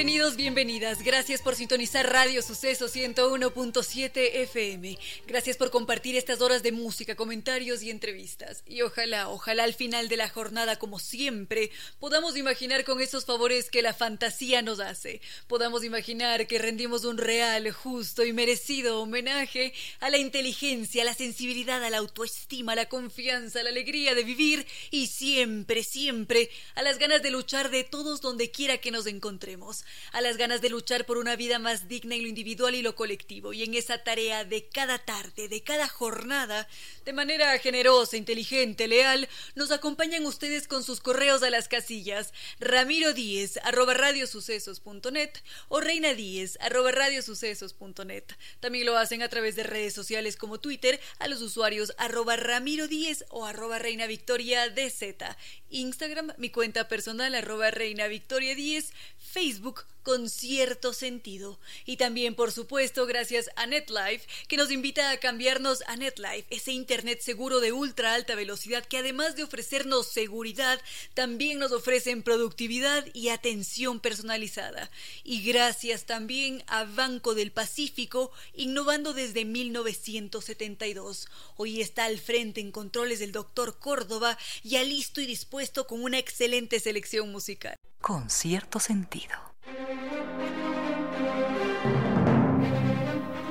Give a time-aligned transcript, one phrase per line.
[0.00, 1.02] Bienvenidos, bienvenidas.
[1.02, 4.98] Gracias por sintonizar Radio Suceso 101.7 FM.
[5.26, 8.64] Gracias por compartir estas horas de música, comentarios y entrevistas.
[8.66, 13.68] Y ojalá, ojalá al final de la jornada, como siempre, podamos imaginar con esos favores
[13.68, 15.20] que la fantasía nos hace.
[15.48, 21.14] Podamos imaginar que rendimos un real, justo y merecido homenaje a la inteligencia, a la
[21.14, 26.48] sensibilidad, a la autoestima, a la confianza, a la alegría de vivir y siempre, siempre
[26.74, 30.60] a las ganas de luchar de todos donde quiera que nos encontremos a las ganas
[30.60, 33.74] de luchar por una vida más digna en lo individual y lo colectivo, y en
[33.74, 36.68] esa tarea de cada tarde, de cada jornada,
[37.04, 43.12] de manera generosa, inteligente, leal, nos acompañan ustedes con sus correos a las casillas ramiro
[43.12, 45.30] díez arroba radiosucesos.net
[45.68, 48.24] o reina díez arroba radiosucesos.net.
[48.60, 52.88] También lo hacen a través de redes sociales como Twitter a los usuarios arroba ramiro
[52.88, 55.36] díez o arroba reina victoria dz.
[55.70, 61.58] Instagram, mi cuenta personal arroba reina victoria 10, Facebook con cierto sentido.
[61.84, 66.72] Y también, por supuesto, gracias a NetLife, que nos invita a cambiarnos a NetLife, ese
[66.72, 70.80] Internet seguro de ultra alta velocidad que además de ofrecernos seguridad,
[71.14, 74.90] también nos ofrecen productividad y atención personalizada.
[75.24, 81.28] Y gracias también a Banco del Pacífico, innovando desde 1972.
[81.56, 86.18] Hoy está al frente en controles del doctor Córdoba, ya listo y dispuesto con una
[86.18, 87.76] excelente selección musical.
[88.00, 89.49] Con cierto sentido.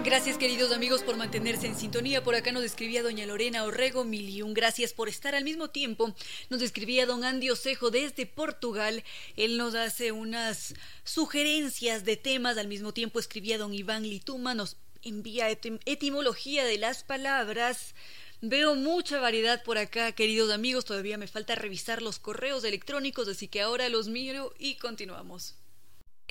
[0.09, 2.23] Gracias queridos amigos por mantenerse en sintonía.
[2.23, 4.55] Por acá nos escribía doña Lorena Orrego Miliun.
[4.55, 6.15] Gracias por estar al mismo tiempo.
[6.49, 9.03] Nos escribía don Andy Osejo desde Portugal.
[9.35, 10.73] Él nos hace unas
[11.03, 12.57] sugerencias de temas.
[12.57, 14.55] Al mismo tiempo escribía don Iván Lituma.
[14.55, 17.93] Nos envía etimología de las palabras.
[18.41, 20.85] Veo mucha variedad por acá, queridos amigos.
[20.85, 25.58] Todavía me falta revisar los correos electrónicos, así que ahora los miro y continuamos.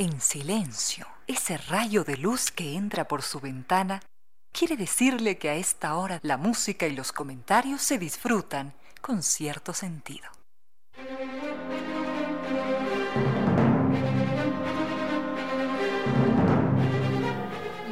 [0.01, 4.01] En silencio, ese rayo de luz que entra por su ventana
[4.53, 9.75] quiere decirle que a esta hora la música y los comentarios se disfrutan con cierto
[9.75, 10.31] sentido.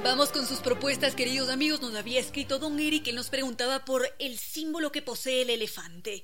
[0.06, 1.80] Vamos con sus propuestas, queridos amigos.
[1.80, 6.22] Nos había escrito Don Eric, él nos preguntaba por el símbolo que posee el elefante.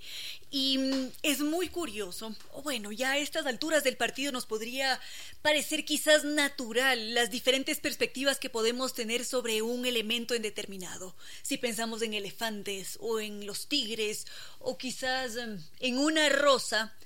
[0.52, 5.00] Y mm, es muy curioso, o bueno, ya a estas alturas del partido nos podría
[5.42, 11.16] parecer quizás natural las diferentes perspectivas que podemos tener sobre un elemento en determinado.
[11.42, 14.28] Si pensamos en elefantes o en los tigres
[14.60, 16.96] o quizás mm, en una rosa,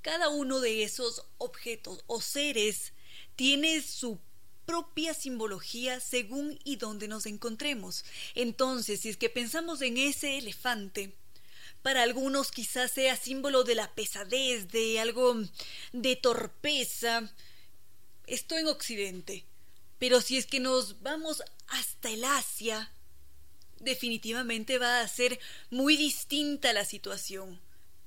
[0.00, 2.94] cada uno de esos objetos o seres
[3.36, 4.18] tiene su
[4.66, 8.04] propia simbología según y donde nos encontremos.
[8.34, 11.14] Entonces, si es que pensamos en ese elefante,
[11.84, 15.36] para algunos quizás sea símbolo de la pesadez, de algo
[15.92, 17.30] de torpeza.
[18.26, 19.44] Esto en Occidente.
[19.98, 22.90] Pero si es que nos vamos hasta el Asia,
[23.80, 25.38] definitivamente va a ser
[25.70, 27.60] muy distinta la situación.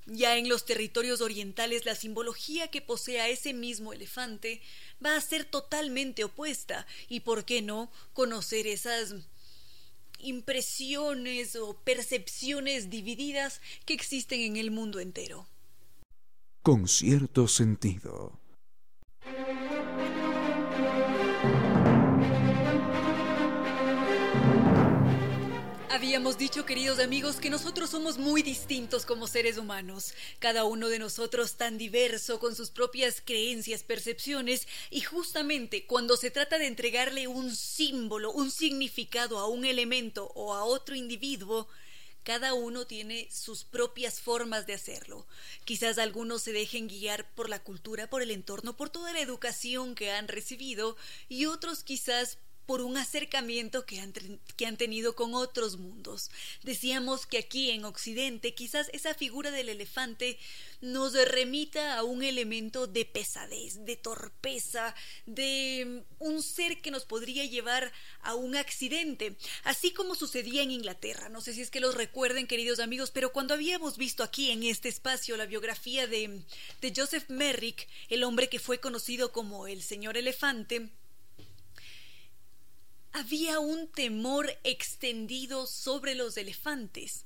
[0.09, 4.61] Ya en los territorios orientales la simbología que posea ese mismo elefante
[5.05, 9.15] va a ser totalmente opuesta y por qué no conocer esas
[10.19, 15.45] impresiones o percepciones divididas que existen en el mundo entero.
[16.63, 18.39] Con cierto sentido.
[25.97, 30.99] Habíamos dicho, queridos amigos, que nosotros somos muy distintos como seres humanos, cada uno de
[30.99, 37.27] nosotros tan diverso, con sus propias creencias, percepciones, y justamente cuando se trata de entregarle
[37.27, 41.67] un símbolo, un significado a un elemento o a otro individuo,
[42.21, 45.25] cada uno tiene sus propias formas de hacerlo.
[45.65, 49.95] Quizás algunos se dejen guiar por la cultura, por el entorno, por toda la educación
[49.95, 50.95] que han recibido,
[51.27, 52.37] y otros quizás
[52.67, 56.29] por un acercamiento que han, tenido con otros mundos.
[56.63, 60.37] Decíamos que aquí en Occidente quizás esa figura del elefante
[60.81, 64.93] nos remita a un elemento de pesadez, de torpeza,
[65.25, 67.91] de un ser que nos podría llevar
[68.21, 71.29] a un accidente, así como sucedía en Inglaterra.
[71.29, 74.63] No sé si es que los recuerden, queridos amigos, pero cuando habíamos visto aquí en
[74.63, 76.41] este espacio la biografía de,
[76.81, 80.89] de Joseph Merrick, el hombre que fue conocido como el señor elefante,
[83.11, 87.25] había un temor extendido sobre los elefantes,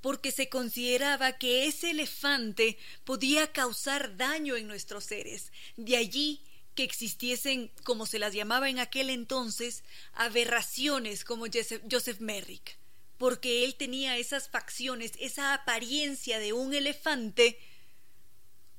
[0.00, 5.52] porque se consideraba que ese elefante podía causar daño en nuestros seres.
[5.76, 6.42] De allí
[6.74, 9.82] que existiesen, como se las llamaba en aquel entonces,
[10.12, 11.46] aberraciones como
[11.90, 12.78] Joseph Merrick,
[13.16, 17.58] porque él tenía esas facciones, esa apariencia de un elefante,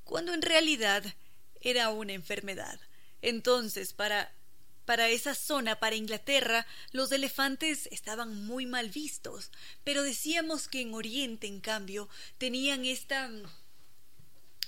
[0.04, 1.04] cuando en realidad
[1.60, 2.80] era una enfermedad.
[3.20, 4.32] Entonces, para
[4.90, 9.52] para esa zona, para Inglaterra, los elefantes estaban muy mal vistos,
[9.84, 12.08] pero decíamos que en Oriente, en cambio,
[12.38, 13.30] tenían esta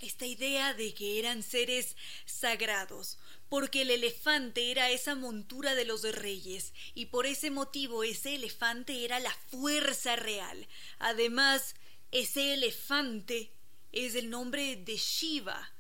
[0.01, 6.03] esta idea de que eran seres sagrados, porque el elefante era esa montura de los
[6.03, 10.69] reyes, y por ese motivo ese elefante era la fuerza real.
[11.01, 11.75] Además,
[12.13, 13.51] ese elefante
[13.91, 15.73] es el nombre de Shiva.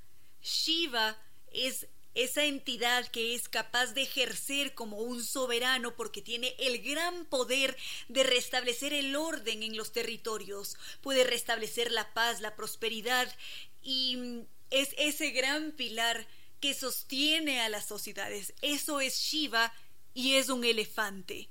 [0.42, 1.16] Shiva
[1.52, 7.24] es esa entidad que es capaz de ejercer como un soberano porque tiene el gran
[7.26, 7.76] poder
[8.08, 13.34] de restablecer el orden en los territorios, puede restablecer la paz, la prosperidad
[13.82, 16.26] y es ese gran pilar
[16.60, 18.54] que sostiene a las sociedades.
[18.62, 19.72] Eso es Shiva
[20.14, 21.48] y es un elefante.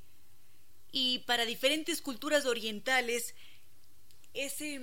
[0.92, 3.36] Y para diferentes culturas orientales,
[4.34, 4.80] ese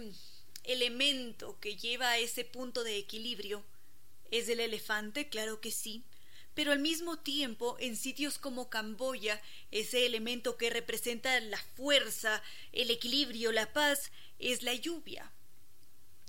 [0.64, 3.64] elemento que lleva a ese punto de equilibrio
[4.30, 5.28] ¿Es el elefante?
[5.28, 6.04] Claro que sí.
[6.54, 9.40] Pero al mismo tiempo, en sitios como Camboya,
[9.70, 12.42] ese elemento que representa la fuerza,
[12.72, 15.32] el equilibrio, la paz, es la lluvia.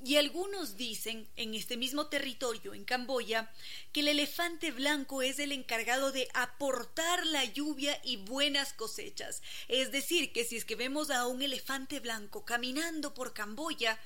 [0.03, 3.51] Y algunos dicen, en este mismo territorio, en Camboya,
[3.91, 9.41] que el elefante blanco es el encargado de aportar la lluvia y buenas cosechas.
[9.67, 13.99] Es decir, que si es que vemos a un elefante blanco caminando por Camboya,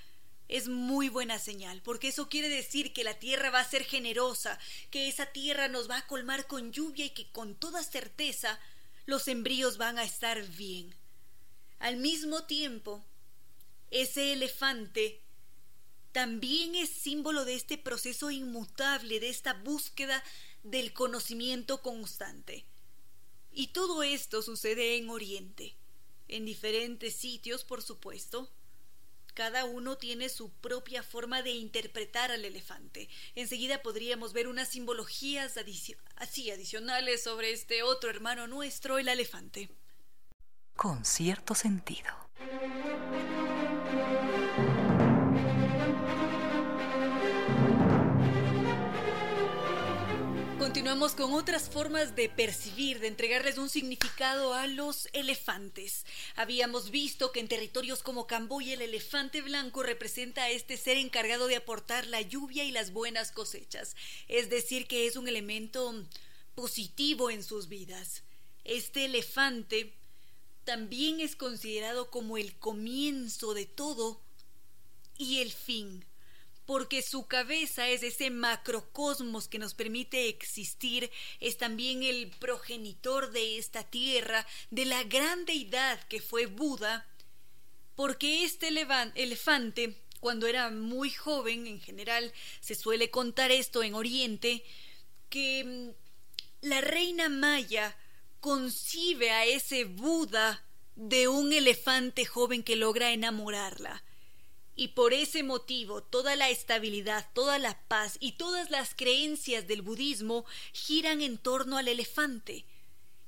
[0.48, 4.60] es muy buena señal, porque eso quiere decir que la tierra va a ser generosa,
[4.92, 8.60] que esa tierra nos va a colmar con lluvia y que con toda certeza
[9.06, 10.94] los embrios van a estar bien.
[11.80, 13.04] Al mismo tiempo,
[13.92, 15.22] ese elefante
[16.12, 20.24] también es símbolo de este proceso inmutable, de esta búsqueda
[20.64, 22.66] del conocimiento constante.
[23.52, 25.76] Y todo esto sucede en Oriente,
[26.28, 28.50] en diferentes sitios, por supuesto,
[29.34, 33.10] cada uno tiene su propia forma de interpretar al elefante.
[33.36, 35.56] Enseguida podríamos ver unas simbologías
[36.16, 39.70] así adicionales sobre este otro hermano nuestro, el elefante.
[40.76, 42.10] Con cierto sentido.
[50.74, 56.04] Continuamos con otras formas de percibir, de entregarles un significado a los elefantes.
[56.36, 61.46] Habíamos visto que en territorios como Camboya el elefante blanco representa a este ser encargado
[61.46, 63.96] de aportar la lluvia y las buenas cosechas,
[64.28, 65.94] es decir, que es un elemento
[66.56, 68.24] positivo en sus vidas.
[68.64, 69.94] Este elefante
[70.64, 74.24] también es considerado como el comienzo de todo
[75.20, 76.04] y el fin
[76.66, 83.58] porque su cabeza es ese macrocosmos que nos permite existir, es también el progenitor de
[83.58, 87.06] esta tierra, de la gran deidad que fue Buda,
[87.96, 92.32] porque este elefante, cuando era muy joven, en general
[92.62, 94.64] se suele contar esto en Oriente,
[95.30, 97.98] que mm, la reina Maya
[98.40, 104.04] concibe a ese Buda de un elefante joven que logra enamorarla
[104.76, 109.82] y por ese motivo toda la estabilidad, toda la paz y todas las creencias del
[109.82, 112.66] budismo giran en torno al elefante.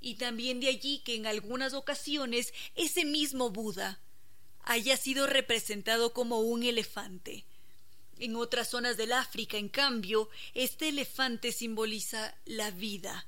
[0.01, 3.99] Y también de allí que en algunas ocasiones ese mismo Buda
[4.63, 7.45] haya sido representado como un elefante.
[8.17, 13.27] En otras zonas del África, en cambio, este elefante simboliza la vida.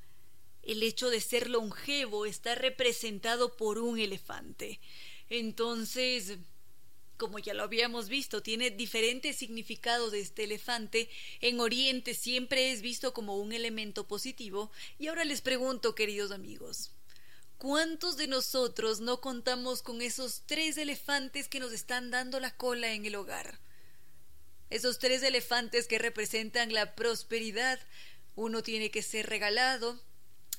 [0.63, 4.79] El hecho de ser longevo está representado por un elefante.
[5.29, 6.37] Entonces,
[7.17, 11.09] como ya lo habíamos visto, tiene diferentes significados de este elefante.
[11.41, 14.71] En Oriente siempre es visto como un elemento positivo.
[14.99, 16.91] Y ahora les pregunto, queridos amigos,
[17.57, 22.93] ¿cuántos de nosotros no contamos con esos tres elefantes que nos están dando la cola
[22.93, 23.59] en el hogar?
[24.69, 27.79] Esos tres elefantes que representan la prosperidad.
[28.35, 29.99] Uno tiene que ser regalado,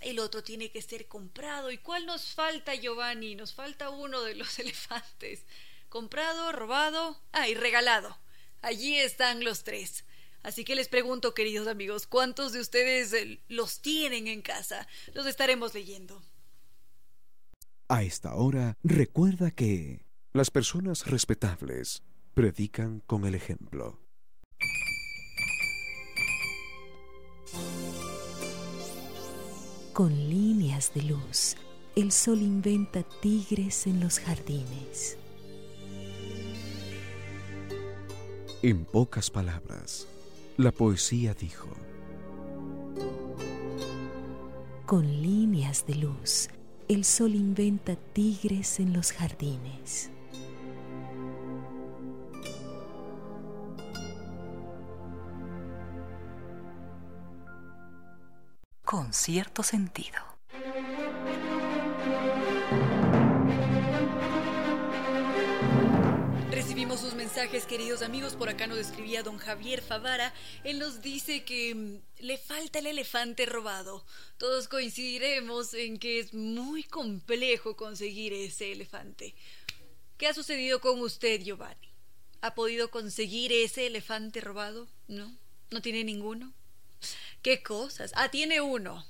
[0.00, 1.70] el otro tiene que ser comprado.
[1.70, 3.34] ¿Y cuál nos falta, Giovanni?
[3.34, 5.44] Nos falta uno de los elefantes.
[5.88, 8.18] Comprado, robado, ah, y regalado.
[8.60, 10.04] Allí están los tres.
[10.42, 14.86] Así que les pregunto, queridos amigos, ¿cuántos de ustedes eh, los tienen en casa?
[15.14, 16.22] Los estaremos leyendo.
[17.88, 22.02] A esta hora, recuerda que las personas respetables
[22.34, 23.98] predican con el ejemplo.
[29.94, 31.56] Con líneas de luz,
[31.96, 35.18] el sol inventa tigres en los jardines.
[38.60, 40.08] En pocas palabras,
[40.56, 41.68] la poesía dijo.
[44.84, 46.48] Con líneas de luz,
[46.88, 50.10] el sol inventa tigres en los jardines.
[58.84, 60.27] Con cierto sentido.
[67.46, 68.34] Queridos amigos.
[68.34, 70.34] Por acá nos escribía don Javier Favara.
[70.64, 74.04] Él nos dice que mm, le falta el elefante robado.
[74.38, 79.36] Todos coincidiremos en que es muy complejo conseguir ese elefante.
[80.16, 81.88] ¿Qué ha sucedido con usted, Giovanni?
[82.40, 84.88] ¿Ha podido conseguir ese elefante robado?
[85.06, 85.32] ¿No?
[85.70, 86.52] ¿No tiene ninguno?
[87.42, 88.10] ¿Qué cosas?
[88.16, 89.06] Ah, tiene uno.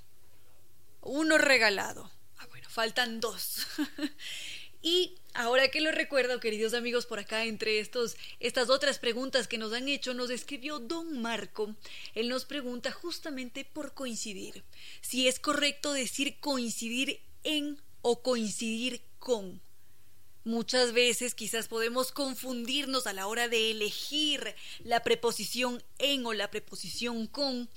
[1.01, 2.11] Uno regalado.
[2.37, 3.67] Ah, bueno, faltan dos.
[4.81, 9.59] Y ahora que lo recuerdo, queridos amigos, por acá entre estos, estas otras preguntas que
[9.59, 11.75] nos han hecho, nos escribió don Marco.
[12.15, 14.63] Él nos pregunta justamente por coincidir.
[15.01, 19.61] Si es correcto decir coincidir en o coincidir con.
[20.45, 24.55] Muchas veces quizás podemos confundirnos a la hora de elegir
[24.85, 27.69] la preposición en o la preposición con,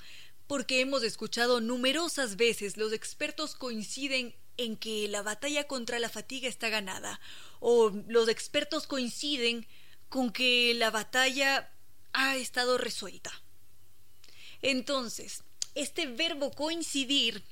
[0.48, 6.48] porque hemos escuchado numerosas veces los expertos coinciden en que la batalla contra la fatiga
[6.48, 7.20] está ganada,
[7.60, 9.68] o los expertos coinciden
[10.10, 11.72] con que la batalla
[12.14, 13.32] ha estado resuelta.
[14.62, 15.44] Entonces,
[15.76, 17.44] este verbo coincidir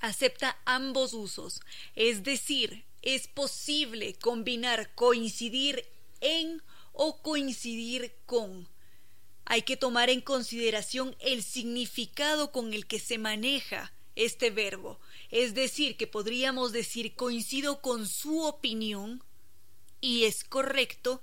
[0.00, 1.60] acepta ambos usos,
[1.94, 5.86] es decir, es posible combinar coincidir
[6.20, 6.62] en
[6.92, 8.68] o coincidir con.
[9.44, 15.00] Hay que tomar en consideración el significado con el que se maneja este verbo.
[15.32, 19.24] Es decir, que podríamos decir coincido con su opinión
[19.98, 21.22] y es correcto.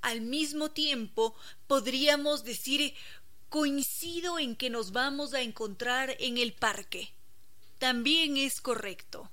[0.00, 1.36] Al mismo tiempo,
[1.66, 2.94] podríamos decir
[3.50, 7.12] coincido en que nos vamos a encontrar en el parque.
[7.78, 9.30] También es correcto.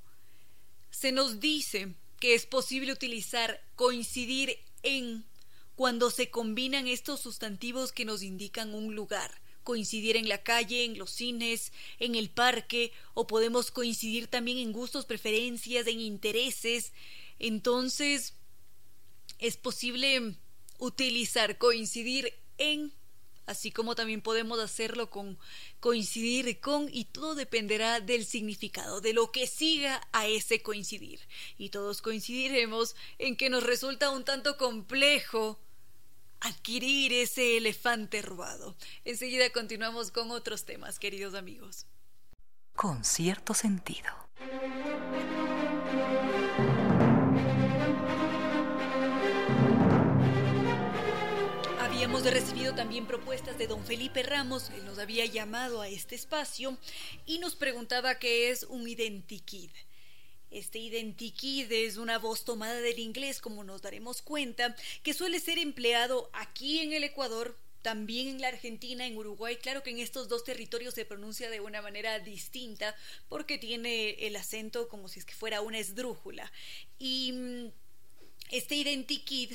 [0.89, 5.23] Se nos dice que es posible utilizar coincidir en
[5.77, 10.97] cuando se combinan estos sustantivos que nos indican un lugar coincidir en la calle, en
[10.97, 16.93] los cines, en el parque, o podemos coincidir también en gustos, preferencias, en intereses.
[17.39, 18.33] Entonces,
[19.39, 20.35] es posible
[20.77, 22.93] utilizar coincidir en,
[23.45, 25.37] así como también podemos hacerlo con
[25.79, 31.19] coincidir con, y todo dependerá del significado, de lo que siga a ese coincidir.
[31.57, 35.59] Y todos coincidiremos en que nos resulta un tanto complejo
[36.41, 38.75] adquirir ese elefante robado.
[39.05, 41.85] Enseguida continuamos con otros temas, queridos amigos.
[42.75, 44.09] Con cierto sentido.
[51.79, 56.77] Habíamos recibido también propuestas de don Felipe Ramos, él nos había llamado a este espacio
[57.27, 59.71] y nos preguntaba qué es un identikit.
[60.51, 65.57] Este identikit es una voz tomada del inglés, como nos daremos cuenta, que suele ser
[65.57, 69.55] empleado aquí en el Ecuador, también en la Argentina, en Uruguay.
[69.55, 72.95] Claro que en estos dos territorios se pronuncia de una manera distinta
[73.29, 76.51] porque tiene el acento como si es que fuera una esdrújula.
[76.99, 77.71] Y mm,
[78.51, 79.53] este identikit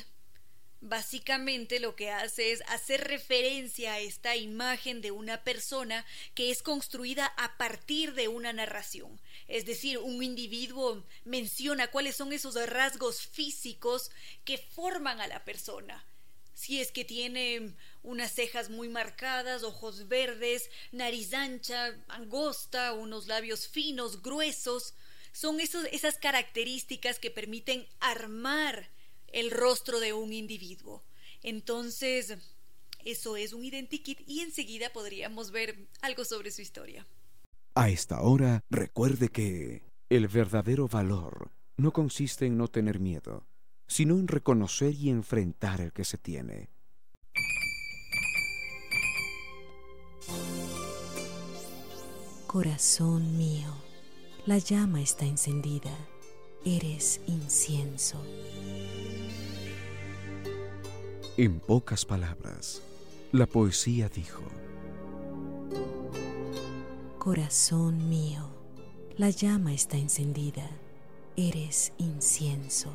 [0.80, 6.04] Básicamente lo que hace es hacer referencia a esta imagen de una persona
[6.34, 9.18] que es construida a partir de una narración.
[9.48, 14.10] Es decir, un individuo menciona cuáles son esos rasgos físicos
[14.44, 16.04] que forman a la persona.
[16.54, 23.68] Si es que tiene unas cejas muy marcadas, ojos verdes, nariz ancha, angosta, unos labios
[23.68, 24.94] finos, gruesos,
[25.32, 28.88] son esas características que permiten armar
[29.32, 31.04] el rostro de un individuo.
[31.42, 32.36] Entonces,
[33.04, 37.06] eso es un identikit y enseguida podríamos ver algo sobre su historia.
[37.74, 43.46] A esta hora, recuerde que el verdadero valor no consiste en no tener miedo,
[43.86, 46.70] sino en reconocer y enfrentar el que se tiene.
[52.46, 53.74] Corazón mío
[54.46, 55.94] La llama está encendida,
[56.64, 58.22] eres incienso.
[61.38, 62.80] En pocas palabras,
[63.30, 64.42] la poesía dijo,
[67.18, 68.48] Corazón mío,
[69.18, 70.66] la llama está encendida,
[71.36, 72.90] eres incienso.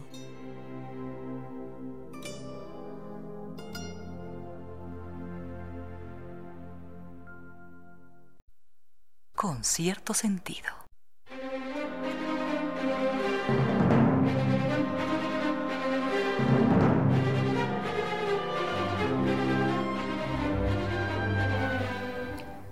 [9.35, 10.80] Con cierto sentido.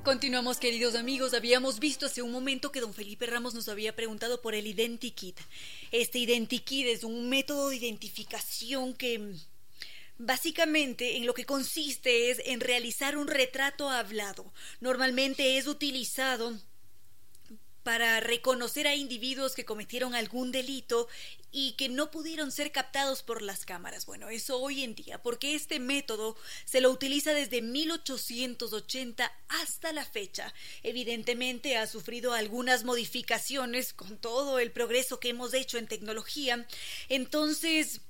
[0.09, 1.35] Continuamos, queridos amigos.
[1.35, 5.39] Habíamos visto hace un momento que don Felipe Ramos nos había preguntado por el Identikit.
[5.91, 9.39] Este Identikit es un método de identificación que mm,
[10.17, 14.51] básicamente en lo que consiste es en realizar un retrato hablado.
[14.81, 16.57] Normalmente es utilizado
[17.89, 21.07] para reconocer a individuos que cometieron algún delito
[21.51, 24.05] y que no pudieron ser captados por las cámaras.
[24.05, 30.05] Bueno, eso hoy en día, porque este método se lo utiliza desde 1880 hasta la
[30.05, 30.53] fecha.
[30.83, 36.67] Evidentemente ha sufrido algunas modificaciones con todo el progreso que hemos hecho en tecnología.
[37.07, 38.01] Entonces,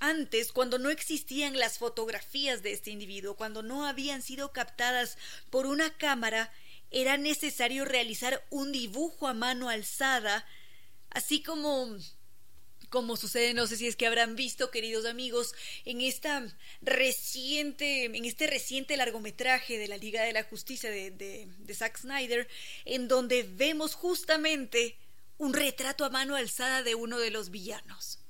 [0.00, 5.16] antes, cuando no existían las fotografías de este individuo, cuando no habían sido captadas
[5.48, 6.52] por una cámara,
[6.94, 10.46] era necesario realizar un dibujo a mano alzada,
[11.10, 11.98] así como
[12.88, 15.52] como sucede, no sé si es que habrán visto, queridos amigos,
[15.84, 16.46] en esta
[16.80, 21.98] reciente, en este reciente largometraje de la Liga de la Justicia de, de, de Zack
[21.98, 22.46] Snyder,
[22.84, 24.96] en donde vemos justamente
[25.38, 28.20] un retrato a mano alzada de uno de los villanos.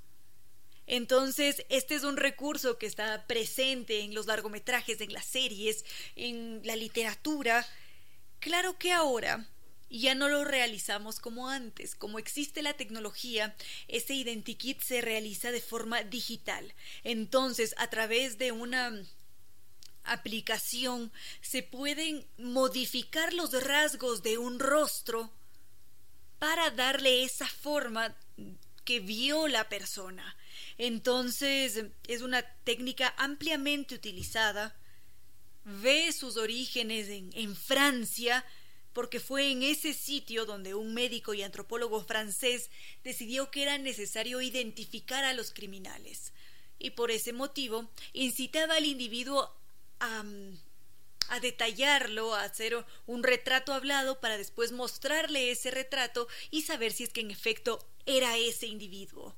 [0.87, 5.85] Entonces, este es un recurso que está presente en los largometrajes, en las series,
[6.17, 7.67] en la literatura,
[8.45, 9.47] Claro que ahora
[9.89, 11.95] ya no lo realizamos como antes.
[11.95, 13.57] Como existe la tecnología,
[13.89, 16.75] ese identikit se realiza de forma digital.
[17.05, 19.03] Entonces, a través de una
[20.03, 21.11] aplicación
[21.41, 25.33] se pueden modificar los rasgos de un rostro
[26.39, 28.15] para darle esa forma
[28.85, 30.37] que vio la persona.
[30.77, 34.77] Entonces, es una técnica ampliamente utilizada
[35.65, 38.45] ve sus orígenes en, Francia,
[38.93, 42.71] porque fue en ese sitio donde un médico y antropólogo francés
[43.03, 46.33] decidió que era necesario identificar a los criminales.
[46.79, 49.55] Y por ese motivo incitaba al individuo
[50.01, 50.25] a,
[51.29, 57.05] a detallarlo, a hacer un retrato hablado para después mostrarle ese retrato y saber si
[57.05, 59.35] es que en efecto era ese individuo.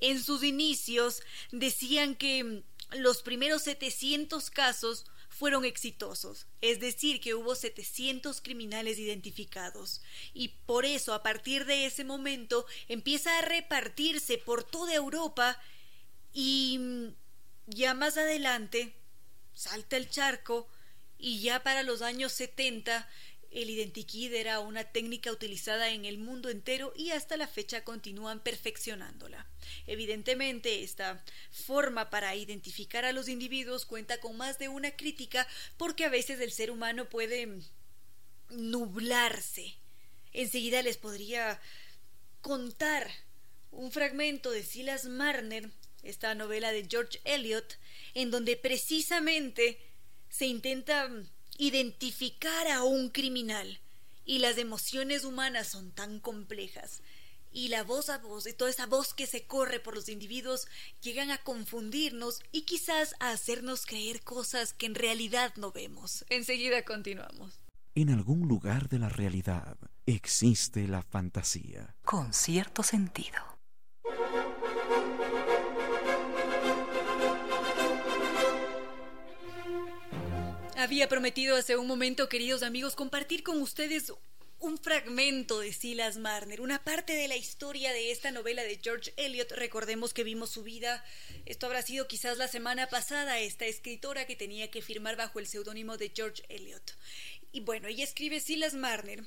[0.00, 5.04] En sus inicios decían que los primeros 700 casos
[5.40, 10.02] fueron exitosos, es decir, que hubo 700 criminales identificados.
[10.34, 15.58] Y por eso, a partir de ese momento, empieza a repartirse por toda Europa
[16.34, 17.14] y mm,
[17.68, 18.94] ya más adelante
[19.54, 20.68] salta el charco
[21.16, 23.08] y ya para los años 70
[23.50, 28.40] el identikit era una técnica utilizada en el mundo entero y hasta la fecha continúan
[28.40, 29.46] perfeccionándola.
[29.86, 36.04] Evidentemente, esta forma para identificar a los individuos cuenta con más de una crítica porque
[36.04, 37.48] a veces el ser humano puede
[38.50, 39.74] nublarse.
[40.32, 41.60] Enseguida les podría
[42.40, 43.10] contar
[43.72, 45.70] un fragmento de Silas Marner,
[46.02, 47.78] esta novela de George Eliot,
[48.14, 49.78] en donde precisamente
[50.28, 51.10] se intenta
[51.60, 53.80] identificar a un criminal.
[54.24, 57.02] Y las emociones humanas son tan complejas.
[57.52, 60.68] Y la voz a voz, y toda esa voz que se corre por los individuos,
[61.02, 66.24] llegan a confundirnos y quizás a hacernos creer cosas que en realidad no vemos.
[66.30, 67.60] Enseguida continuamos.
[67.94, 71.96] En algún lugar de la realidad existe la fantasía.
[72.04, 73.50] Con cierto sentido.
[80.80, 84.14] Había prometido hace un momento, queridos amigos, compartir con ustedes
[84.60, 89.12] un fragmento de Silas Marner, una parte de la historia de esta novela de George
[89.18, 89.52] Eliot.
[89.52, 91.04] Recordemos que vimos su vida,
[91.44, 95.46] esto habrá sido quizás la semana pasada, esta escritora que tenía que firmar bajo el
[95.46, 96.96] seudónimo de George Eliot.
[97.52, 99.22] Y bueno, ella escribe Silas Marner,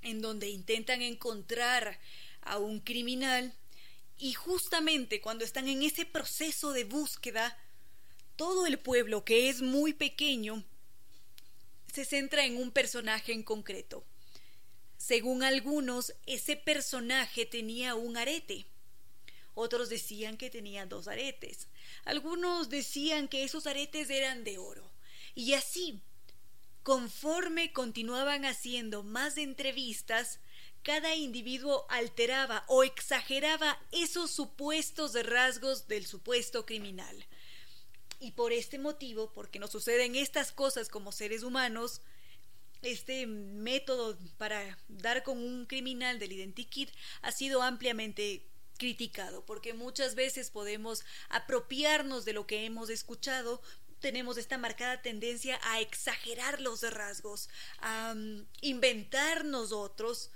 [0.00, 2.00] en donde intentan encontrar
[2.40, 3.52] a un criminal
[4.16, 7.58] y justamente cuando están en ese proceso de búsqueda,
[8.36, 10.64] todo el pueblo, que es muy pequeño,
[11.92, 14.04] se centra en un personaje en concreto.
[14.96, 18.66] Según algunos, ese personaje tenía un arete.
[19.54, 21.68] Otros decían que tenía dos aretes.
[22.04, 24.90] Algunos decían que esos aretes eran de oro.
[25.34, 26.00] Y así,
[26.82, 30.38] conforme continuaban haciendo más entrevistas,
[30.82, 37.26] cada individuo alteraba o exageraba esos supuestos rasgos del supuesto criminal.
[38.20, 42.02] Y por este motivo, porque nos suceden estas cosas como seres humanos,
[42.82, 46.90] este método para dar con un criminal del identikit
[47.22, 48.46] ha sido ampliamente
[48.78, 53.60] criticado, porque muchas veces podemos apropiarnos de lo que hemos escuchado,
[54.00, 60.30] tenemos esta marcada tendencia a exagerar los rasgos, a mm, inventarnos otros,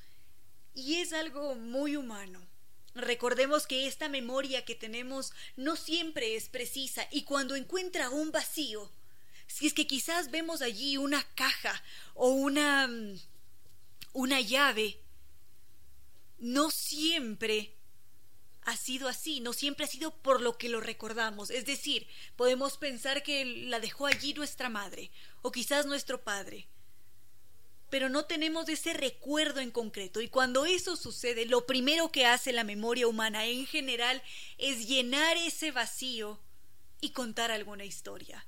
[0.74, 2.46] y es algo muy humano.
[2.94, 8.90] Recordemos que esta memoria que tenemos no siempre es precisa y cuando encuentra un vacío,
[9.46, 11.82] si es que quizás vemos allí una caja
[12.14, 13.18] o una mm,
[14.14, 14.98] una llave,
[16.38, 17.74] no siempre
[18.62, 21.50] ha sido así, no siempre ha sido por lo que lo recordamos.
[21.50, 25.10] Es decir, podemos pensar que la dejó allí nuestra madre
[25.42, 26.66] o quizás nuestro padre
[27.94, 30.20] pero no tenemos ese recuerdo en concreto.
[30.20, 34.20] Y cuando eso sucede, lo primero que hace la memoria humana en general
[34.58, 36.40] es llenar ese vacío
[37.00, 38.44] y contar alguna historia.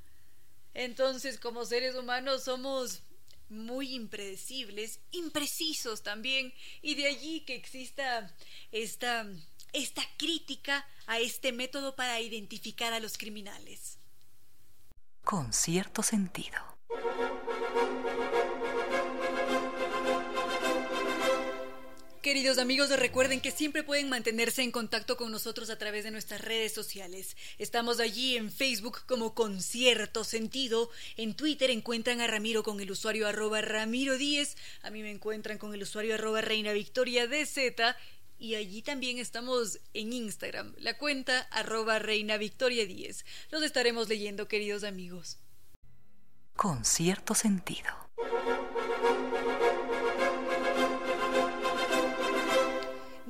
[0.75, 3.05] Entonces, como seres humanos somos
[3.49, 8.35] muy impredecibles, imprecisos también, y de allí que exista
[8.73, 9.29] esta,
[9.73, 14.01] esta crítica a este método para identificar a los criminales.
[15.23, 16.59] Con cierto sentido.
[22.27, 26.41] Queridos amigos, recuerden que siempre pueden mantenerse en contacto con nosotros a través de nuestras
[26.41, 27.37] redes sociales.
[27.57, 30.91] Estamos allí en Facebook como Concierto Sentido.
[31.17, 34.57] En Twitter encuentran a Ramiro con el usuario arroba Ramiro 10.
[34.83, 37.95] A mí me encuentran con el usuario arroba Reina Victoria DZ.
[38.41, 43.25] Y allí también estamos en Instagram, la cuenta arroba Reina Victoria 10.
[43.53, 45.39] Los estaremos leyendo, queridos amigos.
[46.57, 47.95] Con cierto sentido.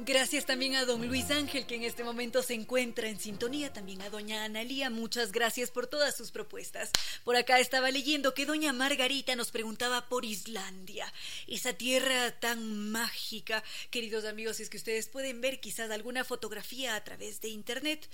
[0.07, 3.73] Gracias también a don Luis Ángel, que en este momento se encuentra en sintonía.
[3.73, 6.93] También a doña Analía, muchas gracias por todas sus propuestas.
[7.25, 11.13] Por acá estaba leyendo que doña Margarita nos preguntaba por Islandia,
[11.49, 13.65] esa tierra tan mágica.
[13.91, 18.09] Queridos amigos, es que ustedes pueden ver quizás alguna fotografía a través de internet,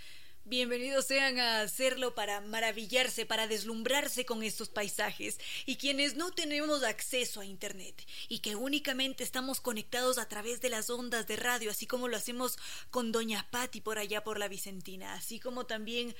[0.44, 5.38] Bienvenidos sean a hacerlo para maravillarse, para deslumbrarse con estos paisajes.
[5.66, 10.68] Y quienes no tenemos acceso a Internet y que únicamente estamos conectados a través de
[10.68, 12.58] las ondas de radio, así como lo hacemos
[12.90, 16.12] con Doña Patti por allá por la Vicentina, así como también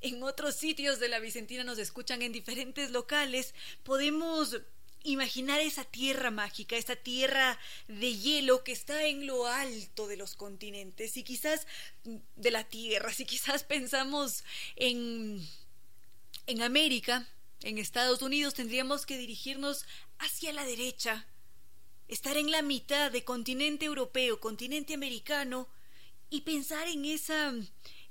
[0.00, 4.60] en otros sitios de la Vicentina nos escuchan en diferentes locales, podemos
[5.04, 10.34] imaginar esa tierra mágica, esa tierra de hielo que está en lo alto de los
[10.34, 11.16] continentes.
[11.16, 11.66] Y quizás
[12.04, 14.44] de la tierra, si quizás pensamos
[14.76, 15.46] en,
[16.46, 17.28] en América,
[17.62, 19.84] en Estados Unidos, tendríamos que dirigirnos
[20.18, 21.26] hacia la derecha,
[22.08, 25.68] estar en la mitad de continente europeo, continente americano
[26.30, 27.54] y pensar en esa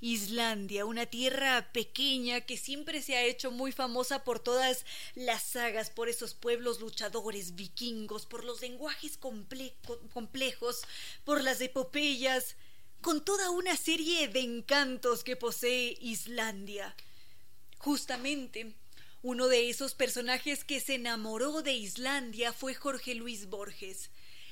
[0.01, 4.83] Islandia, una tierra pequeña que siempre se ha hecho muy famosa por todas
[5.13, 10.81] las sagas, por esos pueblos luchadores vikingos, por los lenguajes complejos,
[11.23, 12.55] por las epopeyas,
[13.01, 16.95] con toda una serie de encantos que posee Islandia.
[17.77, 18.73] Justamente,
[19.21, 24.09] uno de esos personajes que se enamoró de Islandia fue Jorge Luis Borges,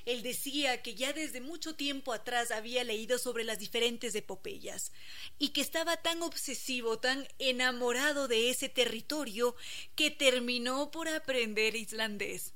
[0.09, 4.91] él decía que ya desde mucho tiempo atrás había leído sobre las diferentes epopeyas
[5.37, 9.55] y que estaba tan obsesivo, tan enamorado de ese territorio
[9.95, 12.53] que terminó por aprender islandés.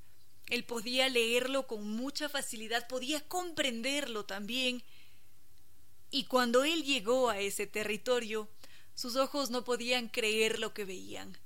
[0.50, 4.84] Él podía leerlo con mucha facilidad, podía comprenderlo también.
[6.10, 8.50] Y cuando él llegó a ese territorio,
[8.96, 11.38] sus ojos no podían creer lo que veían.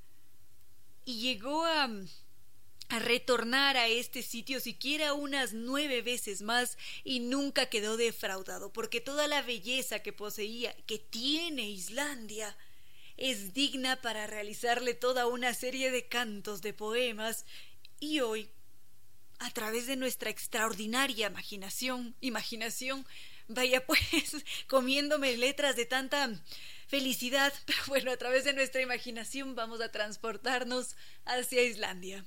[1.04, 1.90] Y llegó a
[2.90, 9.02] a retornar a este sitio siquiera unas nueve veces más y nunca quedó defraudado, porque
[9.02, 12.56] toda la belleza que poseía, que tiene Islandia,
[13.18, 17.46] es digna para realizarle toda una serie de cantos, de poemas,
[18.00, 18.50] y hoy,
[19.40, 23.06] a través de nuestra extraordinaria imaginación, imaginación,
[23.48, 24.02] vaya pues
[24.68, 26.30] comiéndome letras de tanta
[26.88, 30.96] felicidad, pero bueno, a través de nuestra imaginación vamos a transportarnos
[31.26, 32.26] hacia Islandia.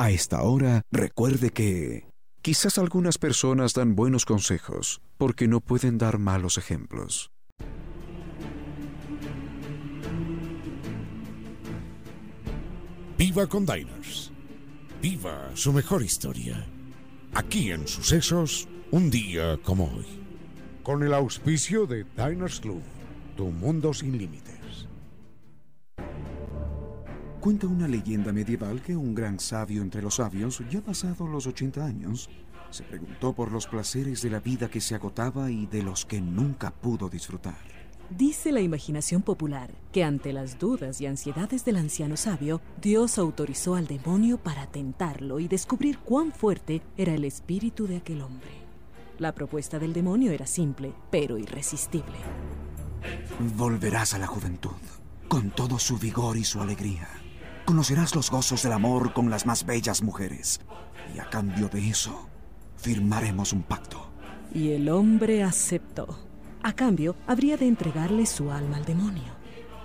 [0.00, 2.06] A esta hora, recuerde que
[2.40, 7.32] quizás algunas personas dan buenos consejos porque no pueden dar malos ejemplos.
[13.18, 14.30] Viva con Diners.
[15.02, 16.64] Viva su mejor historia.
[17.34, 20.06] Aquí en Sucesos, un día como hoy.
[20.84, 22.84] Con el auspicio de Diners Club,
[23.36, 24.57] tu mundo sin límites.
[27.40, 31.84] Cuenta una leyenda medieval que un gran sabio entre los sabios, ya pasado los 80
[31.84, 32.28] años,
[32.70, 36.20] Se preguntó por los placeres de la vida que se agotaba y de los que
[36.20, 37.56] nunca pudo disfrutar.
[38.10, 43.74] Dice la imaginación popular que ante las dudas y ansiedades del anciano sabio, Dios autorizó
[43.74, 48.50] al demonio para tentarlo y descubrir cuán fuerte era el espíritu de aquel hombre.
[49.18, 52.16] La propuesta del demonio era simple, pero irresistible.
[53.56, 54.76] Volverás a la juventud,
[55.26, 57.08] con todo su vigor y su alegría.
[57.68, 60.58] Conocerás los gozos del amor con las más bellas mujeres.
[61.14, 62.26] Y a cambio de eso,
[62.78, 64.06] firmaremos un pacto.
[64.54, 66.18] Y el hombre aceptó.
[66.62, 69.34] A cambio, habría de entregarle su alma al demonio.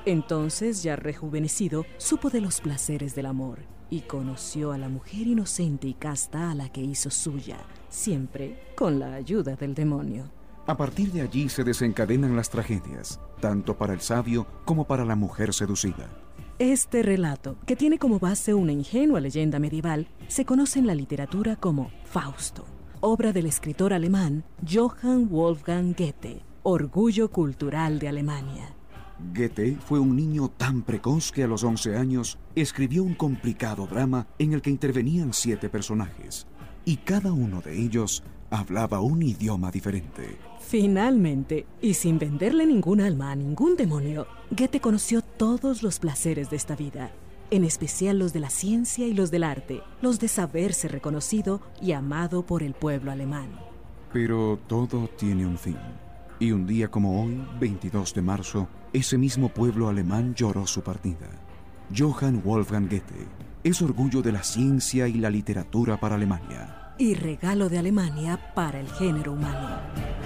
[0.05, 5.85] Entonces, ya rejuvenecido, supo de los placeres del amor y conoció a la mujer inocente
[5.85, 7.57] y casta a la que hizo suya,
[7.89, 10.31] siempre con la ayuda del demonio.
[10.67, 15.17] A partir de allí se desencadenan las tragedias, tanto para el sabio como para la
[15.17, 16.22] mujer seducida.
[16.59, 21.55] Este relato, que tiene como base una ingenua leyenda medieval, se conoce en la literatura
[21.55, 22.63] como Fausto,
[22.99, 28.75] obra del escritor alemán Johann Wolfgang Goethe, Orgullo Cultural de Alemania.
[29.33, 34.27] Goethe fue un niño tan precoz que a los 11 años escribió un complicado drama
[34.37, 36.45] en el que intervenían siete personajes,
[36.85, 40.37] y cada uno de ellos hablaba un idioma diferente.
[40.73, 46.55] Finalmente, y sin venderle ningún alma a ningún demonio, Goethe conoció todos los placeres de
[46.55, 47.11] esta vida,
[47.51, 51.91] en especial los de la ciencia y los del arte, los de saberse reconocido y
[51.91, 53.51] amado por el pueblo alemán.
[54.11, 55.77] Pero todo tiene un fin.
[56.39, 61.29] Y un día como hoy, 22 de marzo, ese mismo pueblo alemán lloró su partida.
[61.95, 63.27] Johann Wolfgang Goethe
[63.63, 66.95] es orgullo de la ciencia y la literatura para Alemania.
[66.97, 70.22] Y regalo de Alemania para el género humano.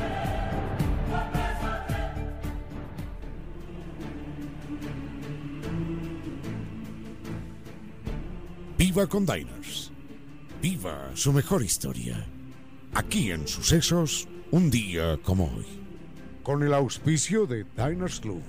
[8.97, 9.91] Viva con Diners.
[10.59, 12.25] Viva su mejor historia.
[12.95, 15.67] Aquí en Sucesos, un día como hoy
[16.41, 18.41] con el auspicio de Diners Club,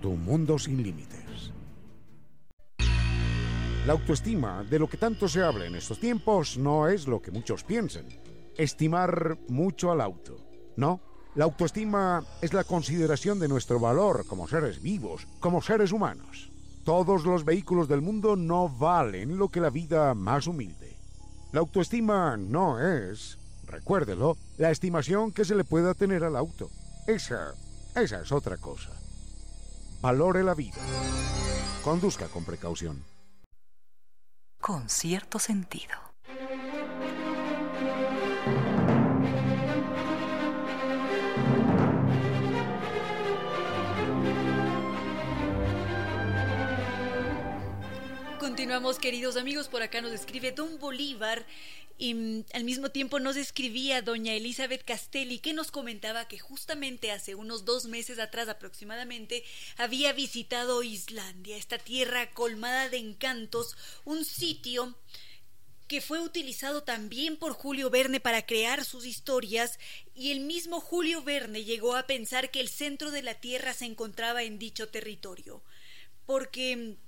[0.00, 1.52] tu mundo sin límites.
[3.86, 7.30] La autoestima, de lo que tanto se habla en estos tiempos, no es lo que
[7.30, 8.06] muchos piensan.
[8.56, 10.36] Estimar mucho al auto.
[10.74, 11.00] No,
[11.36, 16.50] la autoestima es la consideración de nuestro valor como seres vivos, como seres humanos.
[16.84, 20.96] Todos los vehículos del mundo no valen lo que la vida más humilde.
[21.52, 26.70] La autoestima no es, recuérdelo, la estimación que se le pueda tener al auto.
[27.06, 27.54] Esa,
[27.94, 28.90] esa es otra cosa.
[30.00, 30.78] Valore la vida.
[31.84, 33.04] Conduzca con precaución.
[34.60, 36.11] Con cierto sentido.
[48.52, 49.68] Continuamos, queridos amigos.
[49.68, 51.46] Por acá nos escribe Don Bolívar
[51.96, 57.12] y mm, al mismo tiempo nos escribía doña Elizabeth Castelli que nos comentaba que justamente
[57.12, 59.42] hace unos dos meses atrás aproximadamente
[59.78, 64.98] había visitado Islandia, esta tierra colmada de encantos, un sitio
[65.88, 69.78] que fue utilizado también por Julio Verne para crear sus historias
[70.14, 73.86] y el mismo Julio Verne llegó a pensar que el centro de la Tierra se
[73.86, 75.62] encontraba en dicho territorio,
[76.26, 76.98] porque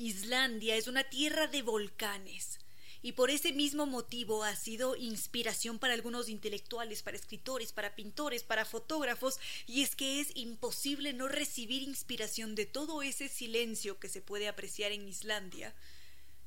[0.00, 2.58] Islandia es una tierra de volcanes
[3.02, 8.42] y por ese mismo motivo ha sido inspiración para algunos intelectuales, para escritores, para pintores,
[8.42, 14.08] para fotógrafos, y es que es imposible no recibir inspiración de todo ese silencio que
[14.08, 15.74] se puede apreciar en Islandia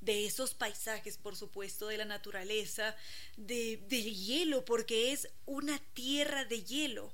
[0.01, 2.95] de esos paisajes, por supuesto, de la naturaleza,
[3.37, 7.13] de, del hielo, porque es una tierra de hielo.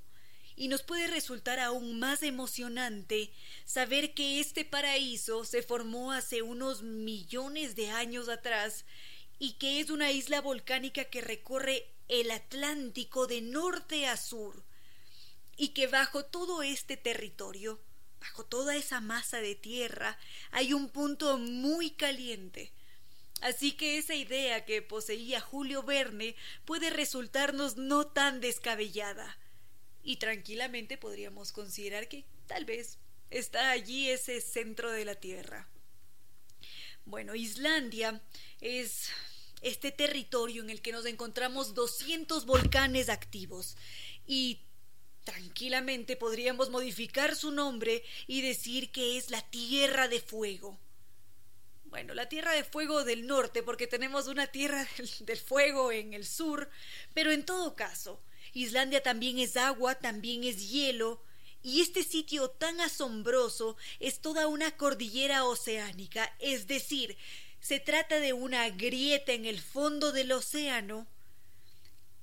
[0.59, 3.31] Y nos puede resultar aún más emocionante
[3.63, 8.83] saber que este paraíso se formó hace unos millones de años atrás
[9.39, 14.65] y que es una isla volcánica que recorre el Atlántico de norte a sur
[15.55, 17.79] y que bajo todo este territorio,
[18.19, 20.19] bajo toda esa masa de tierra,
[20.51, 22.73] hay un punto muy caliente.
[23.39, 29.37] Así que esa idea que poseía Julio Verne puede resultarnos no tan descabellada.
[30.03, 32.97] Y tranquilamente podríamos considerar que tal vez
[33.29, 35.67] está allí ese centro de la Tierra.
[37.05, 38.21] Bueno, Islandia
[38.61, 39.09] es
[39.61, 43.75] este territorio en el que nos encontramos 200 volcanes activos
[44.25, 44.61] y
[45.23, 50.79] tranquilamente podríamos modificar su nombre y decir que es la Tierra de Fuego.
[51.85, 54.87] Bueno, la Tierra de Fuego del norte, porque tenemos una Tierra
[55.21, 56.69] del, Fuego en el sur,
[57.13, 58.21] pero en todo caso,
[58.61, 61.21] Islandia también es agua, también es hielo,
[61.61, 67.17] y este sitio tan asombroso es toda una cordillera oceánica, es decir,
[67.59, 71.07] se trata de una grieta en el fondo del océano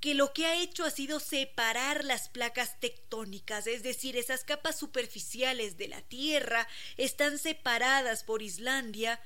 [0.00, 4.78] que lo que ha hecho ha sido separar las placas tectónicas, es decir, esas capas
[4.78, 9.20] superficiales de la Tierra están separadas por Islandia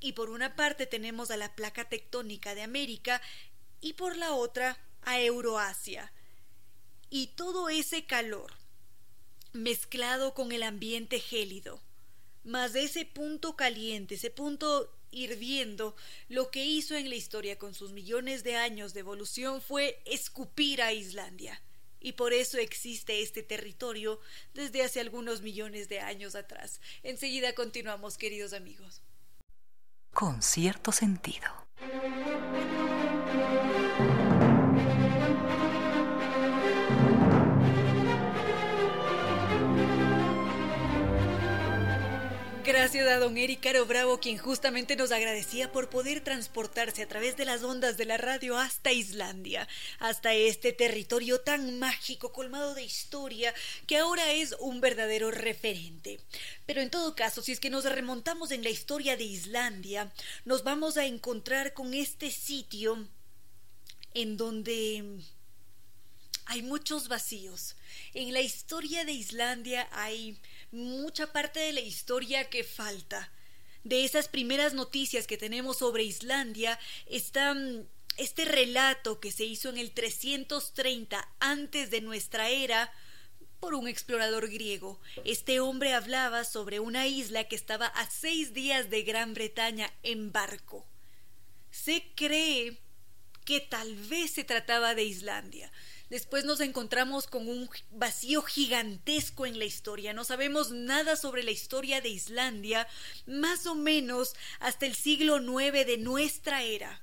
[0.00, 3.20] y por una parte tenemos a la placa tectónica de América
[3.80, 6.12] y por la otra a Euroasia.
[7.14, 8.50] Y todo ese calor,
[9.52, 11.82] mezclado con el ambiente gélido,
[12.42, 15.94] más ese punto caliente, ese punto hirviendo,
[16.30, 20.80] lo que hizo en la historia con sus millones de años de evolución fue escupir
[20.80, 21.62] a Islandia.
[22.00, 24.18] Y por eso existe este territorio
[24.54, 26.80] desde hace algunos millones de años atrás.
[27.02, 29.02] Enseguida continuamos, queridos amigos.
[30.14, 31.46] Con cierto sentido.
[42.64, 47.36] Gracias a don Eric Caro Bravo, quien justamente nos agradecía por poder transportarse a través
[47.36, 49.66] de las ondas de la radio hasta Islandia,
[49.98, 53.52] hasta este territorio tan mágico, colmado de historia,
[53.88, 56.20] que ahora es un verdadero referente.
[56.64, 60.12] Pero en todo caso, si es que nos remontamos en la historia de Islandia,
[60.44, 63.08] nos vamos a encontrar con este sitio
[64.14, 65.20] en donde
[66.46, 67.74] hay muchos vacíos.
[68.14, 70.38] En la historia de Islandia hay
[70.70, 73.32] mucha parte de la historia que falta.
[73.84, 77.84] De esas primeras noticias que tenemos sobre Islandia está mm,
[78.16, 82.92] este relato que se hizo en el 330 antes de nuestra era
[83.58, 85.00] por un explorador griego.
[85.24, 90.32] Este hombre hablaba sobre una isla que estaba a seis días de Gran Bretaña en
[90.32, 90.84] barco.
[91.70, 92.76] Se cree
[93.44, 95.70] que tal vez se trataba de Islandia.
[96.12, 100.12] Después nos encontramos con un vacío gigantesco en la historia.
[100.12, 102.86] No sabemos nada sobre la historia de Islandia,
[103.24, 107.00] más o menos hasta el siglo IX de nuestra era.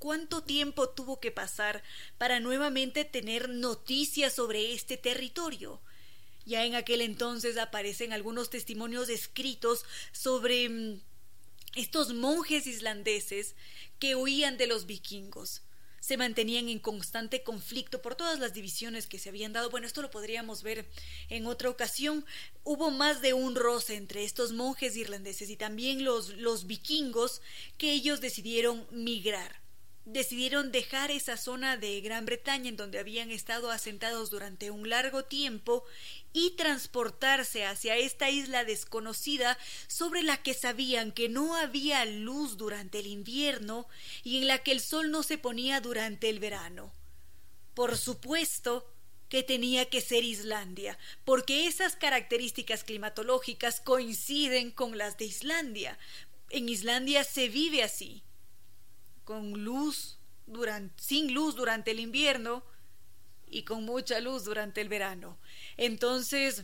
[0.00, 1.84] ¿Cuánto tiempo tuvo que pasar
[2.18, 5.80] para nuevamente tener noticias sobre este territorio?
[6.44, 11.00] Ya en aquel entonces aparecen algunos testimonios escritos sobre mm,
[11.76, 13.54] estos monjes islandeses
[14.00, 15.62] que huían de los vikingos
[16.00, 19.70] se mantenían en constante conflicto por todas las divisiones que se habían dado.
[19.70, 20.86] Bueno, esto lo podríamos ver
[21.28, 22.24] en otra ocasión.
[22.64, 27.40] Hubo más de un roce entre estos monjes irlandeses y también los, los vikingos
[27.78, 29.65] que ellos decidieron migrar
[30.06, 35.24] decidieron dejar esa zona de Gran Bretaña en donde habían estado asentados durante un largo
[35.24, 35.84] tiempo
[36.32, 43.00] y transportarse hacia esta isla desconocida sobre la que sabían que no había luz durante
[43.00, 43.88] el invierno
[44.22, 46.92] y en la que el sol no se ponía durante el verano.
[47.74, 48.88] Por supuesto
[49.28, 55.98] que tenía que ser Islandia, porque esas características climatológicas coinciden con las de Islandia.
[56.50, 58.22] En Islandia se vive así
[59.26, 62.62] con luz durante, sin luz durante el invierno
[63.48, 65.36] y con mucha luz durante el verano.
[65.76, 66.62] Entonces,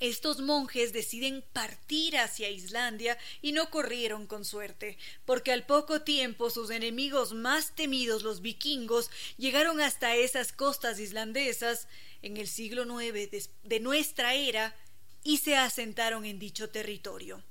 [0.00, 6.50] estos monjes deciden partir hacia Islandia y no corrieron con suerte, porque al poco tiempo
[6.50, 11.86] sus enemigos más temidos, los vikingos, llegaron hasta esas costas islandesas
[12.22, 14.74] en el siglo IX de nuestra era
[15.22, 17.42] y se asentaron en dicho territorio.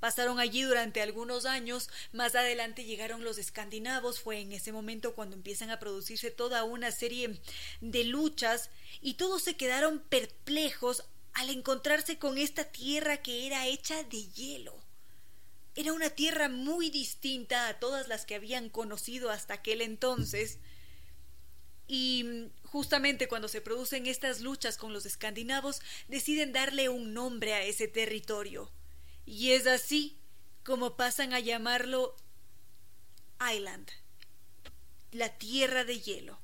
[0.00, 5.34] Pasaron allí durante algunos años, más adelante llegaron los escandinavos, fue en ese momento cuando
[5.34, 7.40] empiezan a producirse toda una serie
[7.80, 14.04] de luchas y todos se quedaron perplejos al encontrarse con esta tierra que era hecha
[14.04, 14.76] de hielo.
[15.74, 20.58] Era una tierra muy distinta a todas las que habían conocido hasta aquel entonces.
[21.86, 27.62] Y justamente cuando se producen estas luchas con los escandinavos, deciden darle un nombre a
[27.62, 28.70] ese territorio.
[29.30, 30.16] Y es así
[30.64, 32.16] como pasan a llamarlo
[33.54, 33.86] Island,
[35.12, 36.40] la tierra de hielo.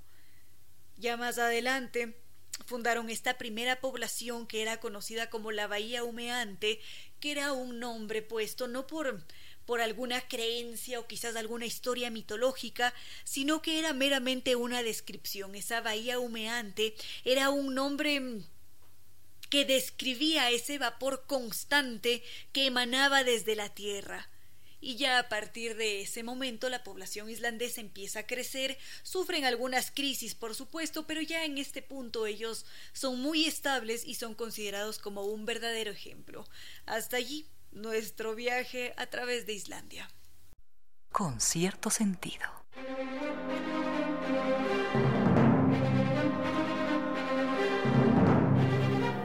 [0.98, 2.14] Ya más adelante
[2.66, 6.78] fundaron esta primera población que era conocida como la Bahía Humeante,
[7.20, 9.24] que era un nombre puesto no por
[9.64, 12.92] por alguna creencia o quizás alguna historia mitológica,
[13.24, 15.54] sino que era meramente una descripción.
[15.54, 16.94] Esa bahía humeante
[17.24, 18.42] era un nombre
[19.50, 24.28] que describía ese vapor constante que emanaba desde la tierra.
[24.80, 29.90] Y ya a partir de ese momento la población islandesa empieza a crecer, sufren algunas
[29.90, 34.98] crisis por supuesto, pero ya en este punto ellos son muy estables y son considerados
[34.98, 36.44] como un verdadero ejemplo.
[36.84, 40.10] Hasta allí nuestro viaje a través de Islandia.
[41.10, 42.44] Con cierto sentido.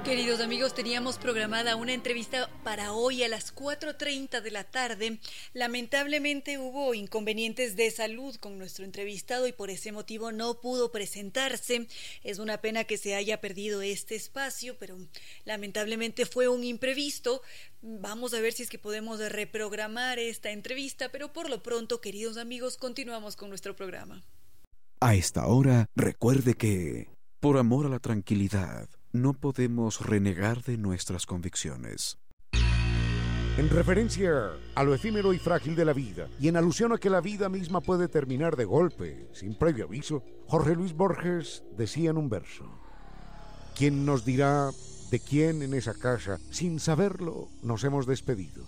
[0.10, 5.20] Queridos amigos, teníamos programada una entrevista para hoy a las 4.30 de la tarde.
[5.54, 11.86] Lamentablemente hubo inconvenientes de salud con nuestro entrevistado y por ese motivo no pudo presentarse.
[12.24, 14.98] Es una pena que se haya perdido este espacio, pero
[15.46, 17.44] lamentablemente fue un imprevisto.
[17.84, 22.38] Vamos a ver si es que podemos reprogramar esta entrevista, pero por lo pronto, queridos
[22.38, 24.24] amigos, continuamos con nuestro programa.
[25.02, 31.26] A esta hora, recuerde que, por amor a la tranquilidad, no podemos renegar de nuestras
[31.26, 32.20] convicciones.
[33.58, 37.10] En referencia a lo efímero y frágil de la vida, y en alusión a que
[37.10, 42.18] la vida misma puede terminar de golpe, sin previo aviso, Jorge Luis Borges decía en
[42.18, 42.66] un verso,
[43.76, 44.70] ¿quién nos dirá
[45.12, 48.64] de quién en esa casa, sin saberlo, nos hemos despedido?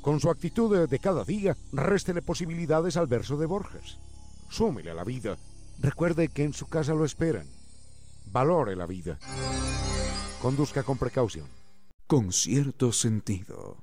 [0.00, 3.98] Con su actitud de cada día, réstele posibilidades al verso de Borges.
[4.50, 5.36] Súmele a la vida.
[5.78, 7.46] Recuerde que en su casa lo esperan
[8.32, 9.18] valore la vida.
[10.40, 11.46] Conduzca con precaución.
[12.06, 13.76] Con cierto sentido.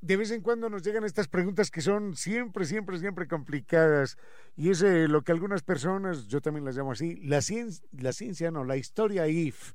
[0.00, 4.16] De vez en cuando nos llegan estas preguntas que son siempre, siempre, siempre complicadas.
[4.56, 8.12] Y es eh, lo que algunas personas, yo también las llamo así, la ciencia, la
[8.12, 9.74] ciencia no, la historia if.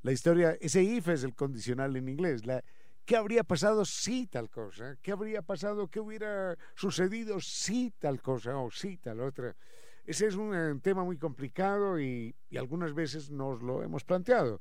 [0.00, 2.46] La historia, ese if es el condicional en inglés.
[2.46, 2.64] La,
[3.06, 4.98] ¿Qué habría pasado si tal cosa?
[5.00, 5.86] ¿Qué habría pasado?
[5.86, 9.54] ¿Qué hubiera sucedido si tal cosa o si tal otra?
[10.04, 14.60] Ese es un, eh, tema muy complicado y, algunas veces nos lo hemos planteado.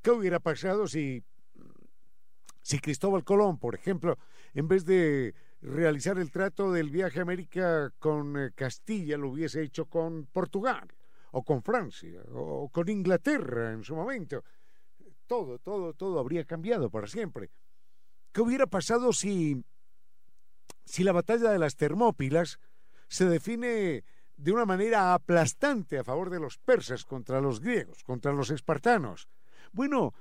[0.00, 1.22] ¿Qué hubiera pasado si,
[2.62, 4.16] si Cristóbal Colón, por ejemplo,
[4.54, 9.62] en vez de realizar el trato del viaje a América con eh, Castilla, lo hubiese
[9.62, 10.88] hecho con Portugal,
[11.32, 14.42] o con Francia, o con Inglaterra en su momento?
[15.26, 17.50] Todo, todo, todo habría cambiado para siempre.
[18.32, 19.64] ¿Qué hubiera pasado si,
[20.84, 22.58] si la batalla de las Termópilas
[23.08, 24.04] se define
[24.36, 29.28] de una manera aplastante a favor de los persas contra los griegos, contra los espartanos?
[29.72, 30.14] Bueno,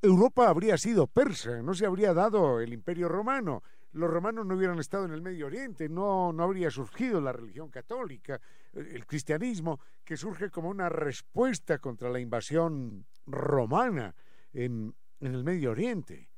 [0.00, 4.78] Europa habría sido persa, no se habría dado el imperio romano, los romanos no hubieran
[4.78, 8.40] estado en el Medio Oriente, no, no habría surgido la religión católica,
[8.72, 14.14] el cristianismo, que surge como una respuesta contra la invasión romana
[14.52, 16.28] en, el Medio Oriente.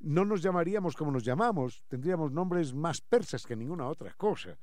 [0.00, 4.58] No nos llamaríamos como nos llamamos, tendríamos nombres más persas que ninguna otra cosa.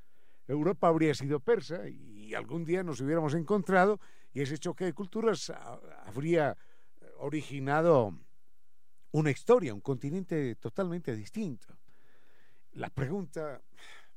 [0.48, 4.00] Europa habría sido persa y algún día nos hubiéramos encontrado
[4.34, 5.52] y ese choque de culturas
[6.06, 6.58] habría
[7.20, 8.14] originado
[9.12, 11.68] una historia, un continente totalmente distinto.
[12.74, 13.62] La pregunta,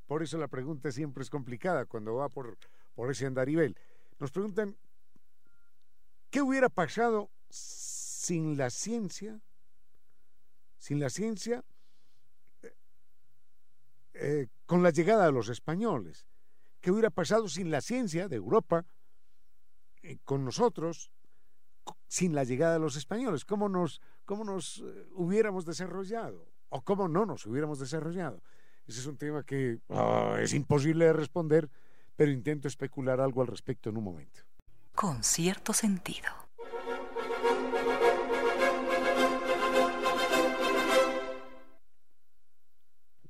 [0.07, 2.57] por eso la pregunta siempre es complicada cuando va por,
[2.95, 3.76] por ese andarivel.
[4.18, 4.76] Nos preguntan,
[6.30, 7.30] ¿qué hubiera pasado
[8.25, 9.39] sin la ciencia,
[10.79, 11.62] sin la ciencia,
[12.62, 12.75] eh,
[14.14, 16.27] eh, con la llegada de los españoles.
[16.81, 18.87] ¿Qué hubiera pasado sin la ciencia de Europa,
[20.03, 21.11] eh, con nosotros,
[22.09, 23.45] sin la llegada de los españoles?
[23.45, 26.49] ¿Cómo nos, cómo nos hubiéramos desarrollado?
[26.70, 28.43] ¿O cómo no nos hubiéramos desarrollado?
[28.87, 31.70] Ese es un tema que ah, es imposible de responder,
[32.16, 34.41] pero intento especular algo al respecto en un momento.
[34.95, 36.44] Con cierto sentido.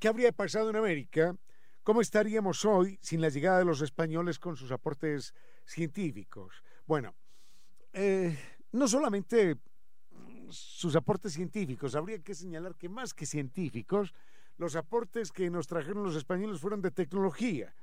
[0.05, 1.35] ¿Qué habría pasado en América?
[1.83, 5.33] ¿Cómo estaríamos hoy sin la llegada de los españoles con sus aportes
[5.65, 6.63] científicos?
[6.87, 7.15] Bueno,
[7.95, 8.39] eh,
[8.73, 9.57] no solamente
[10.51, 14.13] sus aportes científicos, habría que señalar que más que científicos,
[14.59, 17.75] los aportes que nos trajeron los españoles fueron de tecnología,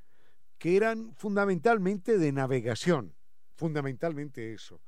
[0.60, 3.16] que eran fundamentalmente de navegación,
[3.56, 4.80] fundamentalmente eso.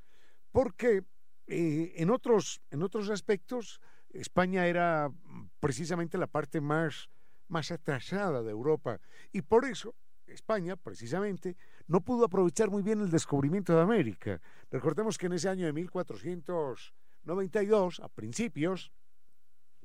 [0.51, 1.03] Porque
[1.47, 3.81] eh, en, otros, en otros aspectos,
[4.11, 5.11] España era
[5.59, 7.09] precisamente la parte más
[7.48, 9.00] más atrasada de Europa
[9.32, 9.96] y por eso
[10.28, 11.56] España, precisamente,
[11.88, 14.41] no pudo aprovechar muy bien el descubrimiento de América.
[14.72, 18.91] Recordemos que en ese año de 1492, a principios,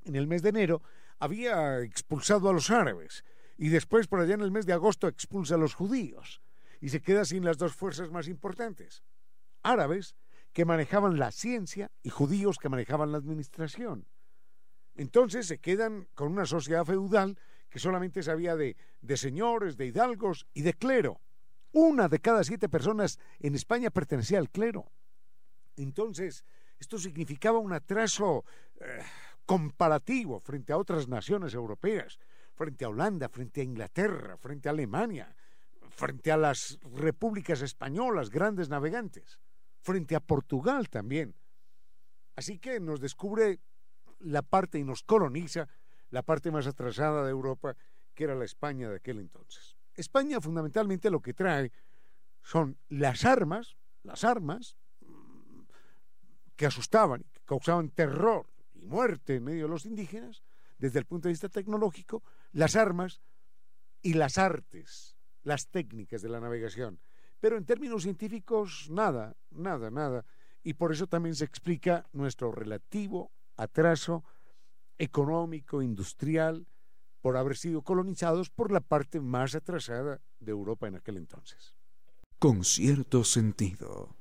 [0.04, 0.82] en el mes de enero,
[1.18, 3.24] había expulsado a los árabes
[3.56, 6.40] y después, por allá en el mes de agosto, expulsa a los judíos
[6.80, 9.02] y se queda sin las dos fuerzas más importantes.
[9.62, 10.14] Árabes
[10.52, 14.06] que manejaban la ciencia y judíos que manejaban la administración.
[14.98, 17.38] Entonces se quedan con una sociedad feudal
[17.70, 18.76] que solamente sabía de,
[19.14, 21.20] señores, de hidalgos y de clero.
[21.70, 24.90] Una de cada siete personas en España pertenecía al clero.
[25.76, 26.44] Entonces,
[26.80, 28.44] esto significaba un atraso
[28.80, 28.98] eh,
[29.46, 32.18] comparativo frente a otras naciones europeas,
[32.54, 35.32] frente a Holanda, frente a Inglaterra, frente a Alemania,
[35.90, 39.38] frente a las repúblicas españolas, grandes navegantes,
[39.80, 41.36] frente a Portugal también.
[42.34, 43.60] Así que nos descubre
[44.20, 45.68] la parte y nos coloniza
[46.10, 47.76] la parte más atrasada de Europa,
[48.14, 49.76] que era la España de aquel entonces.
[49.94, 51.72] España fundamentalmente lo que trae
[52.42, 55.62] son las armas, las armas mm,
[56.56, 60.42] que asustaban, que causaban terror y muerte en medio de los indígenas,
[60.78, 63.20] desde el punto de vista tecnológico, las armas
[64.00, 67.00] y las artes, las técnicas de la navegación.
[67.40, 70.24] Pero en términos científicos, nada, nada, nada.
[70.62, 74.24] Y por eso también se explica nuestro relativo atraso
[74.96, 76.66] económico, industrial,
[77.20, 81.74] por haber sido colonizados por la parte más atrasada de Europa en aquel entonces.
[82.38, 84.16] Con cierto sentido.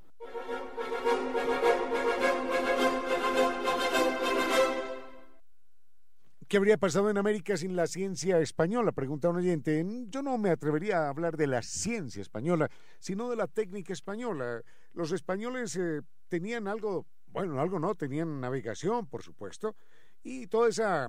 [6.48, 8.94] ¿Qué habría pasado en América sin la ciencia española?
[8.94, 9.86] Pregunta un oyente.
[10.08, 12.70] Yo no me atrevería a hablar de la ciencia española,
[13.00, 14.62] sino de la técnica española.
[14.94, 17.06] Los españoles eh, tenían algo,
[17.38, 19.76] bueno, algo no, tenían navegación, por supuesto,
[20.24, 21.08] y toda esa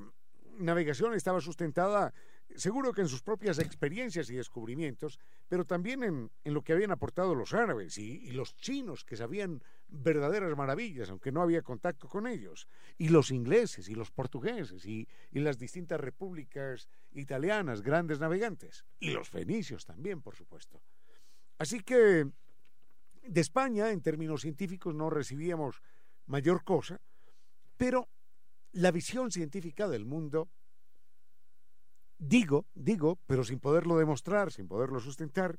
[0.58, 2.12] navegación estaba sustentada
[2.54, 5.18] seguro que en sus propias experiencias y descubrimientos,
[5.48, 10.54] pero también en, lo que habían aportado los árabes y, los chinos, que sabían verdaderas
[10.54, 12.68] maravillas, aunque no había contacto con ellos,
[12.98, 19.30] y los ingleses y los portugueses y las distintas repúblicas italianas, grandes navegantes, y los
[19.30, 20.82] fenicios también, por supuesto.
[21.56, 22.26] Así que
[23.28, 25.82] de España, en términos científicos, no recibíamos
[26.28, 27.00] mayor cosa,
[27.76, 28.08] pero
[28.72, 30.48] la visión científica del mundo
[32.18, 35.56] Digo, digo, pero sin poderlo demostrar, sin poderlo sustentar,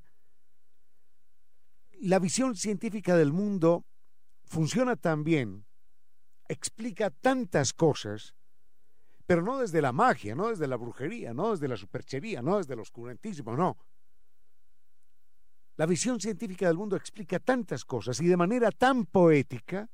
[2.02, 3.86] la visión científica del mundo
[4.44, 5.66] funciona tan bien,
[6.50, 8.36] explica tantas cosas,
[9.26, 12.74] pero no desde la magia, no desde la brujería, no desde la superchería, no desde
[12.74, 13.78] el oscurantismo, no.
[15.78, 19.90] La visión científica del mundo explica tantas cosas y de manera tan poética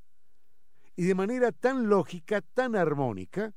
[0.95, 3.53] y de manera tan lógica, tan armónica,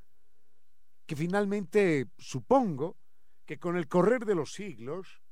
[1.06, 2.96] que finalmente supongo
[3.46, 5.22] que con el correr de los siglos,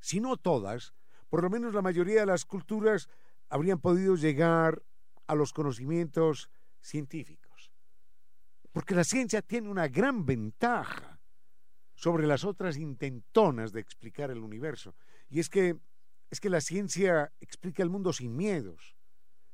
[0.00, 0.94] si no todas,
[1.28, 3.08] por lo menos la mayoría de las culturas
[3.48, 4.82] habrían podido llegar
[5.26, 6.48] a los conocimientos
[6.80, 7.72] científicos.
[8.72, 11.20] Porque la ciencia tiene una gran ventaja
[11.94, 14.94] sobre las otras intentonas de explicar el universo,
[15.28, 15.78] y es que
[16.30, 18.97] es que la ciencia explica el mundo sin miedos,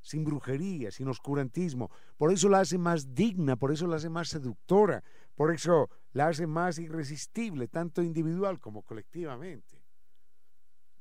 [0.04, 1.90] sin brujería, sin oscurantismo.
[2.18, 5.02] Por eso la hace más digna, por eso la hace más seductora,
[5.34, 9.82] por eso la hace más irresistible, tanto individual como colectivamente.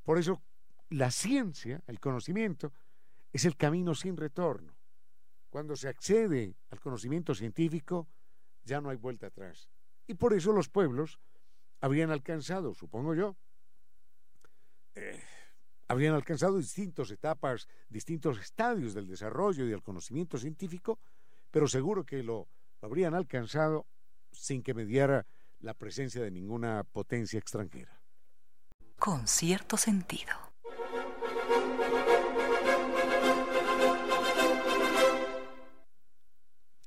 [0.04, 0.41] Por eso
[0.89, 2.72] la ciencia, el conocimiento,
[3.34, 4.74] es el camino sin retorno.
[5.49, 8.08] Cuando se accede al conocimiento científico,
[8.64, 9.70] ya no hay vuelta atrás.
[10.08, 11.20] Y por eso los pueblos
[11.82, 13.36] habrían alcanzado, supongo yo,
[14.95, 15.22] eh,
[15.88, 20.99] habrían alcanzado distintas etapas, distintos estadios del desarrollo y del conocimiento científico,
[21.51, 22.47] pero seguro que lo,
[22.81, 23.88] habrían alcanzado
[24.31, 25.25] sin que mediara
[25.59, 28.01] la presencia de ninguna potencia extranjera.
[28.97, 30.34] Con cierto sentido.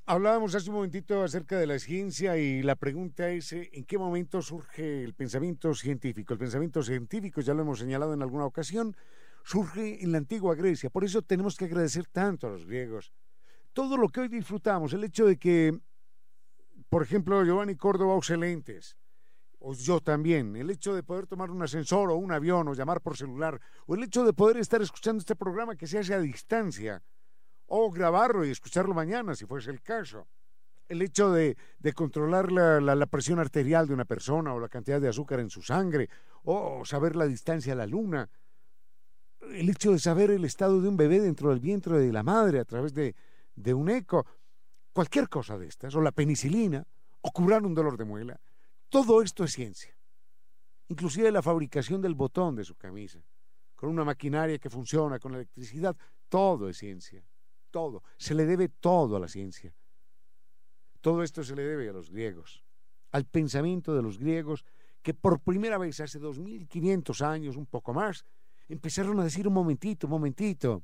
[0.08, 4.40] Hablábamos hace un momentito acerca de la ciencia y la pregunta es ¿en qué momento
[4.40, 6.32] surge el pensamiento científico?
[6.32, 8.94] El pensamiento científico, ya lo hemos señalado en alguna ocasión,
[9.42, 10.90] surge en la antigua Grecia.
[10.90, 13.12] Por eso tenemos que agradecer tanto a los griegos.
[13.72, 15.76] Todo lo que hoy disfrutamos, el hecho de que,
[16.88, 18.96] por ejemplo, Giovanni Córdoba excelentes,
[19.58, 23.00] o yo también, el hecho de poder tomar un ascensor o un avión o llamar
[23.00, 26.20] por celular, o el hecho de poder estar escuchando este programa que se hace a
[26.20, 27.02] distancia,
[27.66, 30.26] o grabarlo y escucharlo mañana, si fuese el caso.
[30.88, 31.56] El hecho de,
[31.94, 36.08] controlar la, presión arterial de una persona o la cantidad de azúcar en su sangre,
[36.44, 38.28] o saber la distancia a la luna,
[39.52, 42.60] el hecho de saber el estado de un bebé dentro del vientre de la madre
[42.60, 43.16] a través de,
[43.56, 44.24] de un eco,
[44.92, 46.86] cualquier cosa de estas, o la penicilina,
[47.20, 48.40] o curar un dolor de muela,
[48.88, 49.96] todo esto es ciencia.
[50.88, 53.18] Inclusive la fabricación del botón de su camisa,
[53.74, 55.96] con una maquinaria que funciona con electricidad,
[56.28, 57.24] todo es ciencia
[58.16, 59.74] se le debe todo a la ciencia.
[61.00, 62.64] Todo esto se le debe a los griegos,
[63.12, 64.64] al pensamiento de los griegos
[65.02, 68.24] que por primera vez hace 2500 años, un poco más,
[68.68, 70.82] empezaron a decir un momentito, un momentito,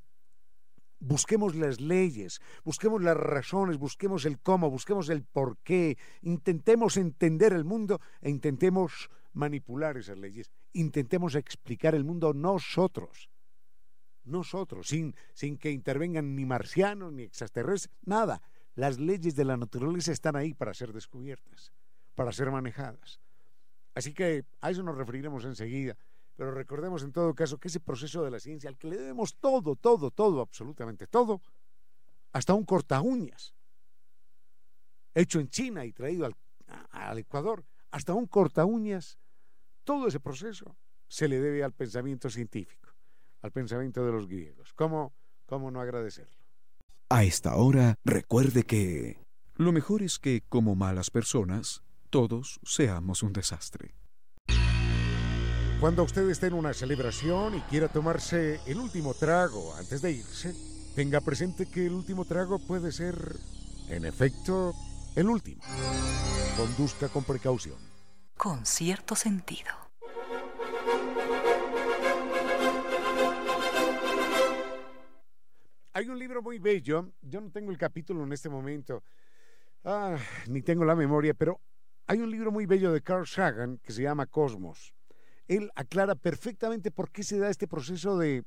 [1.00, 7.52] busquemos las leyes, busquemos las razones, busquemos el cómo, busquemos el por qué, intentemos entender
[7.52, 13.31] el mundo e intentemos manipular esas leyes, intentemos explicar el mundo nosotros
[14.24, 18.42] nosotros, sin, sin que intervengan ni marcianos ni extraterrestres, nada.
[18.74, 21.72] Las leyes de la naturaleza están ahí para ser descubiertas,
[22.14, 23.20] para ser manejadas.
[23.94, 25.96] Así que a eso nos referiremos enseguida,
[26.36, 29.36] pero recordemos en todo caso que ese proceso de la ciencia al que le debemos
[29.36, 31.42] todo, todo, todo, absolutamente todo,
[32.32, 33.54] hasta un corta uñas,
[35.14, 36.34] hecho en China y traído al,
[36.90, 39.18] al Ecuador, hasta un corta uñas,
[39.84, 40.74] todo ese proceso
[41.06, 42.91] se le debe al pensamiento científico
[43.42, 44.72] al pensamiento de los griegos.
[44.74, 45.12] ¿Cómo,
[45.46, 46.42] cómo no agradecerlo?
[47.10, 49.18] A esta hora, recuerde que
[49.56, 53.94] lo mejor es que, como malas personas, todos seamos un desastre.
[55.78, 60.54] Cuando usted esté en una celebración y quiera tomarse el último trago antes de irse,
[60.94, 63.16] tenga presente que el último trago puede ser,
[63.88, 64.74] en efecto,
[65.16, 65.62] el último.
[66.56, 67.78] Conduzca con precaución.
[68.36, 69.81] Con cierto sentido.
[75.94, 79.04] Hay un libro muy bello, yo no tengo el capítulo en este momento,
[79.84, 80.16] ah,
[80.48, 81.60] ni tengo la memoria, pero
[82.06, 84.94] hay un libro muy bello de Carl Sagan que se llama Cosmos.
[85.46, 88.42] Él aclara perfectamente por qué se da este proceso de,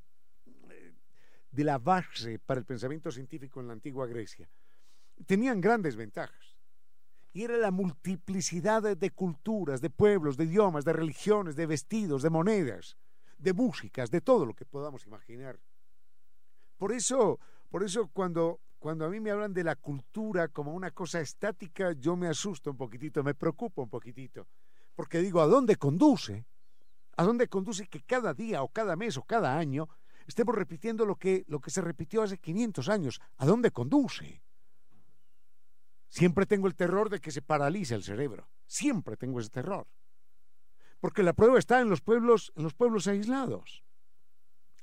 [1.52, 4.50] de la base para el pensamiento científico en la antigua Grecia.
[5.28, 6.58] Tenían grandes ventajas.
[7.32, 12.30] Y era la multiplicidad de culturas, de pueblos, de idiomas, de religiones, de vestidos, de
[12.32, 12.98] monedas,
[13.38, 15.60] de músicas, de todo lo que podamos imaginar.
[16.78, 20.92] Por eso, por eso cuando, cuando a mí me hablan de la cultura como una
[20.92, 24.48] cosa estática, yo me asusto un poquitito, me preocupo un poquitito,
[24.96, 26.46] porque digo, ¿a dónde conduce?
[27.18, 29.88] ¿A dónde conduce que cada día o cada mes o cada año
[30.28, 33.22] estemos repitiendo lo que, lo que se repitió hace 500 años?
[33.38, 34.42] ¿A dónde conduce?
[36.10, 38.50] Siempre tengo el terror de que se paralice el cerebro.
[38.68, 39.88] Siempre tengo ese terror.
[41.00, 43.85] Porque la prueba está en los pueblos, en los pueblos aislados.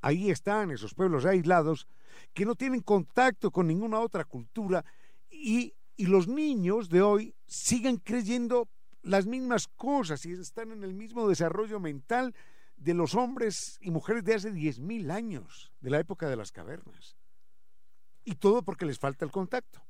[0.03, 1.87] Ahí están esos pueblos aislados
[2.33, 4.83] que no tienen contacto con ninguna otra cultura
[5.31, 8.67] y, y los niños de hoy siguen creyendo
[9.01, 12.35] las mismas cosas y están en el mismo desarrollo mental
[12.75, 17.15] de los hombres y mujeres de hace 10.000 años, de la época de las cavernas.
[18.25, 19.85] Y todo porque les falta el contacto,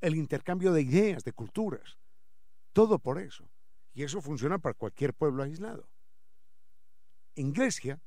[0.00, 1.98] el intercambio de ideas, de culturas.
[2.72, 3.50] Todo por eso.
[3.92, 5.90] Y eso funciona para cualquier pueblo aislado.
[7.34, 8.00] En Grecia,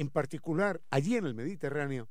[0.00, 2.08] en particular, allí en el Mediterráneo,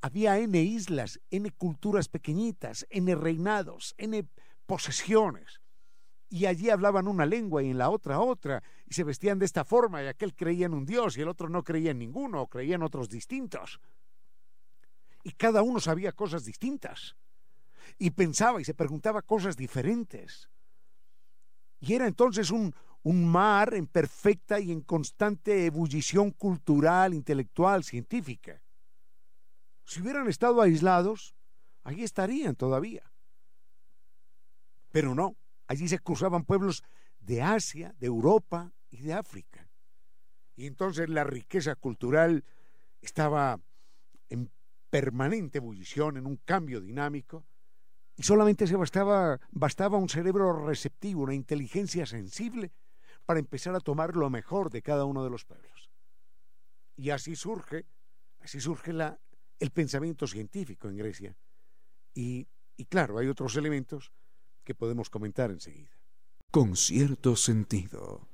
[0.00, 4.28] había N islas, N culturas pequeñitas, N reinados, N
[4.64, 5.60] posesiones.
[6.28, 9.64] Y allí hablaban una lengua y en la otra otra, y se vestían de esta
[9.64, 12.46] forma, y aquel creía en un dios y el otro no creía en ninguno, o
[12.46, 13.80] creía en otros distintos.
[15.24, 17.16] Y cada uno sabía cosas distintas.
[17.98, 20.48] Y pensaba y se preguntaba cosas diferentes.
[21.80, 22.72] Y era entonces un,
[23.02, 28.62] un mar en perfecta y en constante ebullición cultural, intelectual, científica.
[29.84, 31.34] Si hubieran estado aislados,
[31.82, 33.02] allí estarían todavía.
[34.92, 35.36] Pero no,
[35.66, 36.84] allí se cruzaban pueblos
[37.18, 39.68] de Asia, de Europa y de África.
[40.54, 42.44] Y entonces la riqueza cultural
[43.00, 43.58] estaba
[44.28, 44.50] en
[44.90, 47.44] permanente ebullición, en un cambio dinámico,
[48.14, 52.70] y solamente se bastaba, bastaba un cerebro receptivo, una inteligencia sensible
[53.24, 55.90] para empezar a tomar lo mejor de cada uno de los pueblos.
[56.96, 57.86] Y así surge,
[58.40, 59.18] así surge la,
[59.58, 61.36] el pensamiento científico en Grecia.
[62.14, 62.46] Y,
[62.76, 64.12] y claro, hay otros elementos
[64.64, 65.90] que podemos comentar enseguida.
[66.50, 68.28] Con cierto sentido.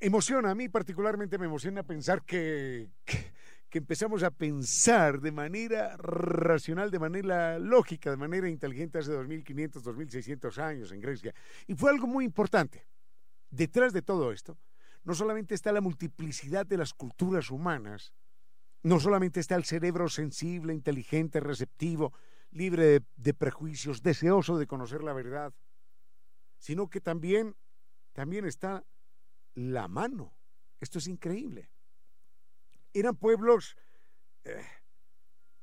[0.00, 3.32] Emociona, a mí particularmente me emociona pensar que, que,
[3.74, 9.82] que empezamos a pensar de manera racional, de manera lógica, de manera inteligente hace 2500,
[9.82, 11.34] 2600 años en Grecia.
[11.66, 12.86] Y fue algo muy importante.
[13.50, 14.56] Detrás de todo esto,
[15.02, 18.14] no solamente está la multiplicidad de las culturas humanas,
[18.84, 22.12] no solamente está el cerebro sensible, inteligente, receptivo,
[22.52, 25.52] libre de, de prejuicios, deseoso de conocer la verdad,
[26.58, 27.56] sino que también,
[28.12, 28.84] también está
[29.52, 30.32] la mano.
[30.78, 31.73] Esto es increíble
[32.94, 33.76] eran pueblos
[34.44, 34.64] eh,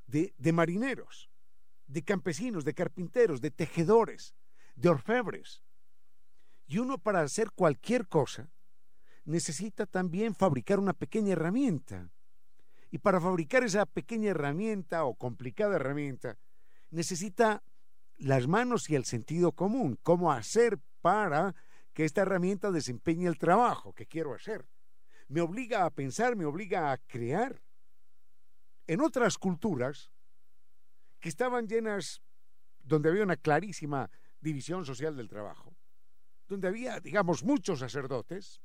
[0.05, 1.29] de, de marineros,
[1.88, 4.36] de campesinos, de carpinteros, de tejedores,
[4.75, 5.63] de orfebres.
[6.67, 8.51] Y uno para hacer cualquier cosa
[9.23, 12.11] necesita también fabricar una pequeña herramienta.
[12.91, 16.38] Y para fabricar esa pequeña herramienta o complicada herramienta,
[16.89, 17.63] necesita
[18.17, 21.55] las manos y el sentido común, cómo hacer para
[21.93, 24.67] que esta herramienta desempeñe el trabajo que quiero hacer
[25.32, 27.61] me obliga a pensar, me obliga a crear.
[28.86, 30.11] En otras culturas
[31.21, 32.21] que estaban llenas,
[32.84, 34.11] donde había una clarísima
[34.41, 35.73] división social del trabajo,
[36.49, 38.61] donde había, digamos, muchos sacerdotes,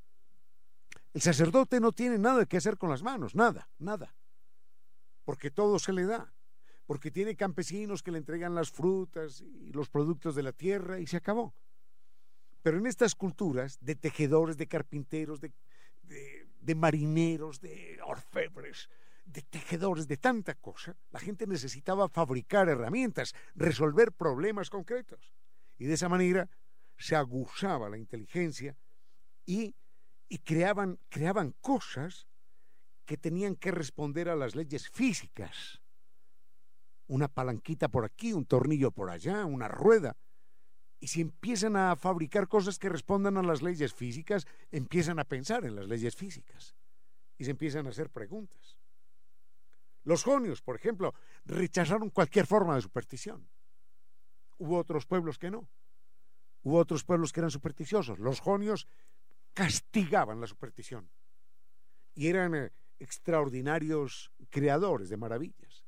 [1.13, 4.13] el sacerdote no tiene nada que hacer con las manos, nada, nada,
[5.23, 6.33] porque todo se le da,
[6.85, 11.07] porque tiene campesinos que le entregan las frutas y los productos de la tierra y
[11.07, 11.55] se acabó.
[12.61, 15.53] Pero en estas culturas de tejedores, de carpinteros, de,
[16.07, 18.89] de marineros, de orfebres,
[19.27, 25.33] de tejedores, de tanta cosa, la gente necesitaba fabricar herramientas, resolver problemas concretos.
[25.77, 26.49] Y de esa manera
[26.97, 28.77] se aguzaba la inteligencia
[29.45, 29.75] y,
[30.29, 32.27] y creaban, creaban cosas
[33.05, 35.81] que tenían que responder a las leyes físicas.
[37.07, 40.17] Una palanquita por aquí, un tornillo por allá, una rueda.
[40.99, 45.65] Y si empiezan a fabricar cosas que respondan a las leyes físicas, empiezan a pensar
[45.65, 46.75] en las leyes físicas
[47.37, 48.77] y se empiezan a hacer preguntas.
[50.03, 51.13] Los jonios, por ejemplo,
[51.45, 53.47] rechazaron cualquier forma de superstición.
[54.57, 55.67] Hubo otros pueblos que no.
[56.63, 58.17] Hubo otros pueblos que eran supersticiosos.
[58.17, 58.87] Los jonios
[59.53, 61.09] castigaban la superstición
[62.13, 65.85] y eran eh, extraordinarios creadores de maravillas.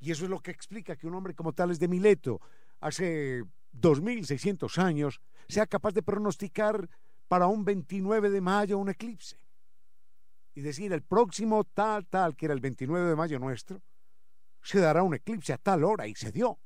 [0.00, 2.40] Y eso es lo que explica que un hombre como Tales de Mileto,
[2.80, 3.42] hace
[3.72, 6.88] 2600 años, sea capaz de pronosticar
[7.28, 9.36] para un 29 de mayo un eclipse.
[10.54, 13.82] Y decir, el próximo tal, tal, que era el 29 de mayo nuestro,
[14.62, 16.58] se dará un eclipse a tal hora y se dio.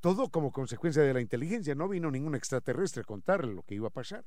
[0.00, 3.88] Todo como consecuencia de la inteligencia, no vino ningún extraterrestre a contarle lo que iba
[3.88, 4.24] a pasar.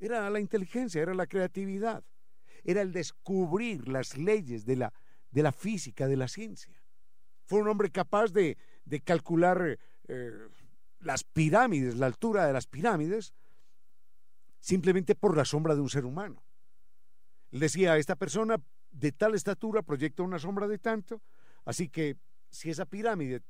[0.00, 2.04] Era la inteligencia, era la creatividad,
[2.64, 4.92] era el descubrir las leyes de la,
[5.30, 6.82] de la física, de la ciencia.
[7.46, 9.78] Fue un hombre capaz de, de calcular
[10.08, 10.48] eh,
[11.00, 13.34] las pirámides, la altura de las pirámides,
[14.60, 16.42] simplemente por la sombra de un ser humano.
[17.50, 18.56] Él decía, esta persona
[18.90, 21.22] de tal estatura proyecta una sombra de tanto,
[21.64, 22.16] así que
[22.50, 23.42] si esa pirámide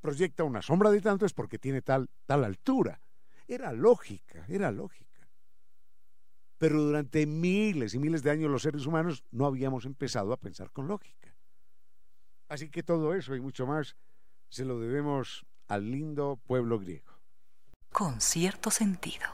[0.00, 3.00] proyecta una sombra de tanto es porque tiene tal, tal altura.
[3.46, 5.08] Era lógica, era lógica
[6.58, 10.70] pero durante miles y miles de años los seres humanos no habíamos empezado a pensar
[10.72, 11.34] con lógica.
[12.48, 13.96] Así que todo eso y mucho más
[14.48, 17.18] se lo debemos al lindo pueblo griego.
[17.92, 19.26] Con cierto sentido.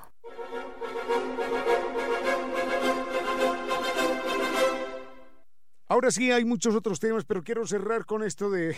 [5.87, 8.77] Ahora sí hay muchos otros temas, pero quiero cerrar con esto de,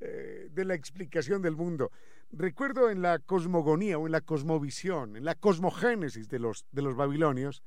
[0.00, 1.90] eh, de la explicación del mundo.
[2.30, 6.96] Recuerdo en la cosmogonía o en la cosmovisión, en la cosmogénesis de los, de los
[6.96, 7.62] babilonios,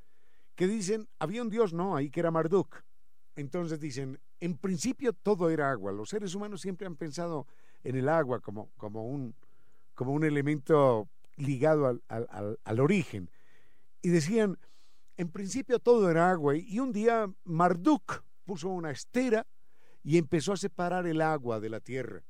[0.56, 2.84] que dicen, había un dios, no, ahí que era Marduk.
[3.36, 5.92] Entonces dicen, en principio todo era agua.
[5.92, 7.46] Los seres humanos siempre han pensado
[7.84, 9.36] en el agua como, como, un,
[9.94, 13.30] como un elemento ligado al, al, al origen.
[14.02, 14.58] Y decían,
[15.18, 16.56] en principio todo era agua.
[16.56, 19.46] Y un día Marduk puso una estera
[20.04, 22.24] y empezó a separar el agua de la tierra.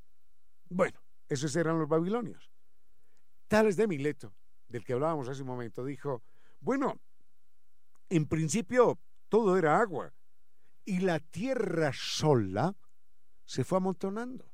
[0.70, 2.52] Bueno, esos eran los babilonios.
[3.48, 4.34] Tales de Mileto,
[4.68, 6.22] del que hablábamos hace un momento, dijo,
[6.60, 7.00] bueno,
[8.10, 10.14] en principio todo era agua
[10.86, 12.76] y la tierra sola
[13.46, 14.50] se fue amontonando.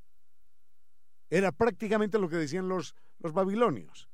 [1.33, 4.07] Era prácticamente lo que decían los, los babilonios,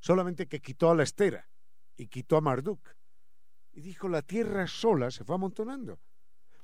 [0.00, 1.48] solamente que quitó a la estera
[1.96, 2.80] y quitó a Marduk.
[3.70, 6.00] Y dijo, la tierra sola se fue amontonando.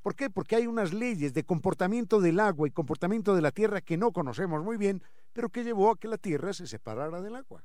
[0.02, 0.28] ¿Por qué?
[0.28, 4.10] Porque hay unas leyes de comportamiento del agua y comportamiento de la tierra que no
[4.10, 5.00] conocemos muy bien,
[5.32, 7.64] pero que llevó a que la tierra se separara del agua.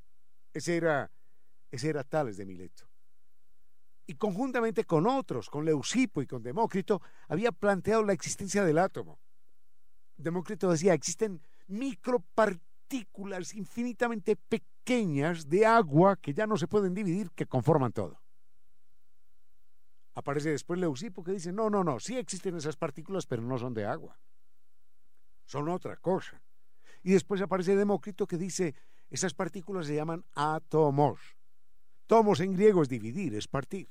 [0.53, 1.11] Ese era,
[1.71, 2.87] ese era Tales de Mileto.
[4.05, 9.17] Y conjuntamente con otros, con Leucipo y con Demócrito, había planteado la existencia del átomo.
[10.15, 17.45] Demócrito decía, existen micropartículas infinitamente pequeñas de agua que ya no se pueden dividir, que
[17.45, 18.21] conforman todo.
[20.13, 23.73] Aparece después Leucipo que dice, no, no, no, sí existen esas partículas, pero no son
[23.73, 24.17] de agua.
[25.45, 26.41] Son otra cosa.
[27.03, 28.75] Y después aparece Demócrito que dice,
[29.09, 31.37] esas partículas se llaman átomos.
[32.07, 33.89] Tomos en griego es dividir, es partir.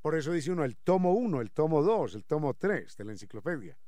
[0.00, 3.12] Por eso dice uno el tomo 1, el tomo 2, el tomo 3 de la
[3.12, 3.78] enciclopedia.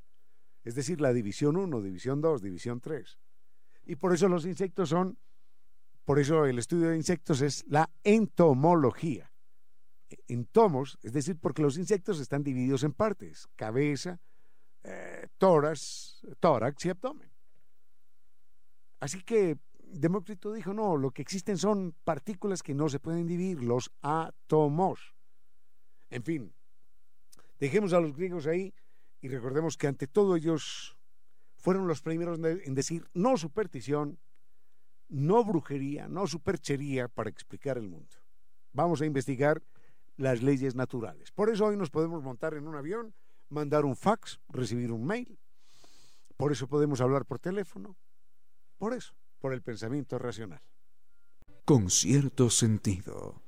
[0.64, 3.18] Es decir, la división 1, división 2, división 3.
[3.86, 5.18] Y por eso los insectos son,
[6.04, 9.32] por eso el estudio de insectos es la entomología
[10.28, 14.20] en tomos, es decir, porque los insectos están divididos en partes, cabeza,
[14.82, 17.30] eh, tórax, tórax y abdomen.
[18.98, 23.62] Así que Demócrito dijo, no, lo que existen son partículas que no se pueden dividir,
[23.62, 25.14] los átomos.
[26.10, 26.54] En fin,
[27.58, 28.72] dejemos a los griegos ahí
[29.20, 30.96] y recordemos que ante todo ellos
[31.56, 34.18] fueron los primeros en decir no superstición,
[35.08, 38.16] no brujería, no superchería para explicar el mundo.
[38.72, 39.62] Vamos a investigar
[40.16, 41.32] las leyes naturales.
[41.32, 43.14] Por eso hoy nos podemos montar en un avión,
[43.48, 45.38] mandar un fax, recibir un mail.
[46.36, 47.96] Por eso podemos hablar por teléfono.
[48.78, 50.62] Por eso, por el pensamiento racional.
[51.64, 53.42] Con cierto sentido.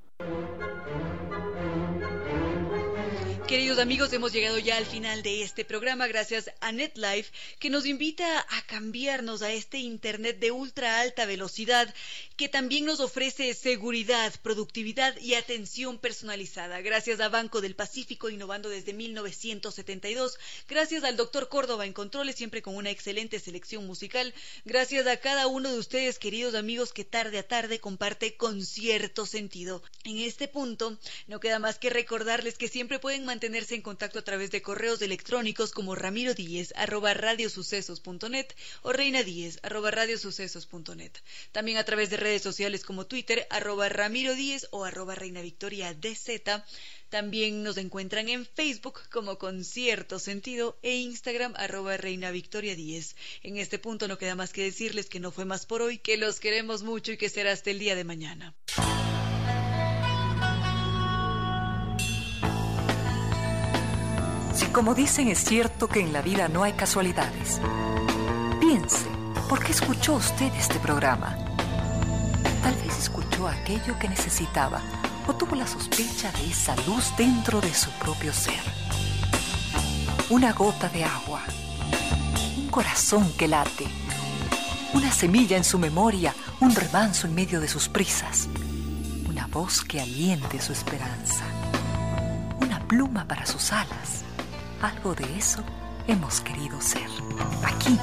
[3.53, 7.85] Queridos amigos, hemos llegado ya al final de este programa gracias a NetLife que nos
[7.85, 11.95] invita a cambiarnos a este Internet de ultra alta velocidad
[12.39, 16.81] que también nos ofrece seguridad, productividad y atención personalizada.
[16.81, 20.39] Gracias a Banco del Pacífico, innovando desde 1972.
[20.67, 24.33] Gracias al doctor Córdoba en controles, siempre con una excelente selección musical.
[24.65, 29.27] Gracias a cada uno de ustedes, queridos amigos, que tarde a tarde comparte con cierto
[29.27, 29.83] sentido.
[30.05, 34.23] En este punto, no queda más que recordarles que siempre pueden mantenerse en contacto a
[34.23, 36.33] través de correos electrónicos como ramiro
[36.77, 38.47] arroba radiosucesos.net
[38.83, 39.19] o reina
[39.63, 41.11] arroba radiosucesos.net.
[41.51, 44.33] También a través de redes sociales como Twitter, arroba ramiro
[44.71, 46.63] o arroba reina victoria dz.
[47.09, 53.17] También nos encuentran en Facebook como Concierto Sentido e Instagram arroba Reina Victoria 10.
[53.43, 56.17] En este punto no queda más que decirles que no fue más por hoy, que
[56.17, 58.55] los queremos mucho y que será hasta el día de mañana.
[64.55, 67.61] Si como dicen es cierto que en la vida no hay casualidades,
[68.61, 69.07] piense,
[69.49, 71.37] ¿por qué escuchó usted este programa?
[72.63, 74.81] Tal vez escuchó aquello que necesitaba
[75.27, 78.61] o tuvo la sospecha de esa luz dentro de su propio ser.
[80.29, 81.43] Una gota de agua,
[82.59, 83.87] un corazón que late,
[84.93, 88.49] una semilla en su memoria, un remanso en medio de sus prisas,
[89.29, 91.45] una voz que aliente su esperanza,
[92.61, 94.25] una pluma para sus alas.
[94.83, 95.63] Algo de eso
[96.09, 97.07] hemos querido ser.
[97.65, 97.97] Aquí,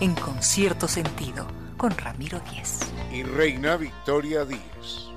[0.00, 1.46] en concierto sentido,
[1.78, 2.80] con Ramiro Díez.
[3.10, 5.08] Y Reina Victoria Díez.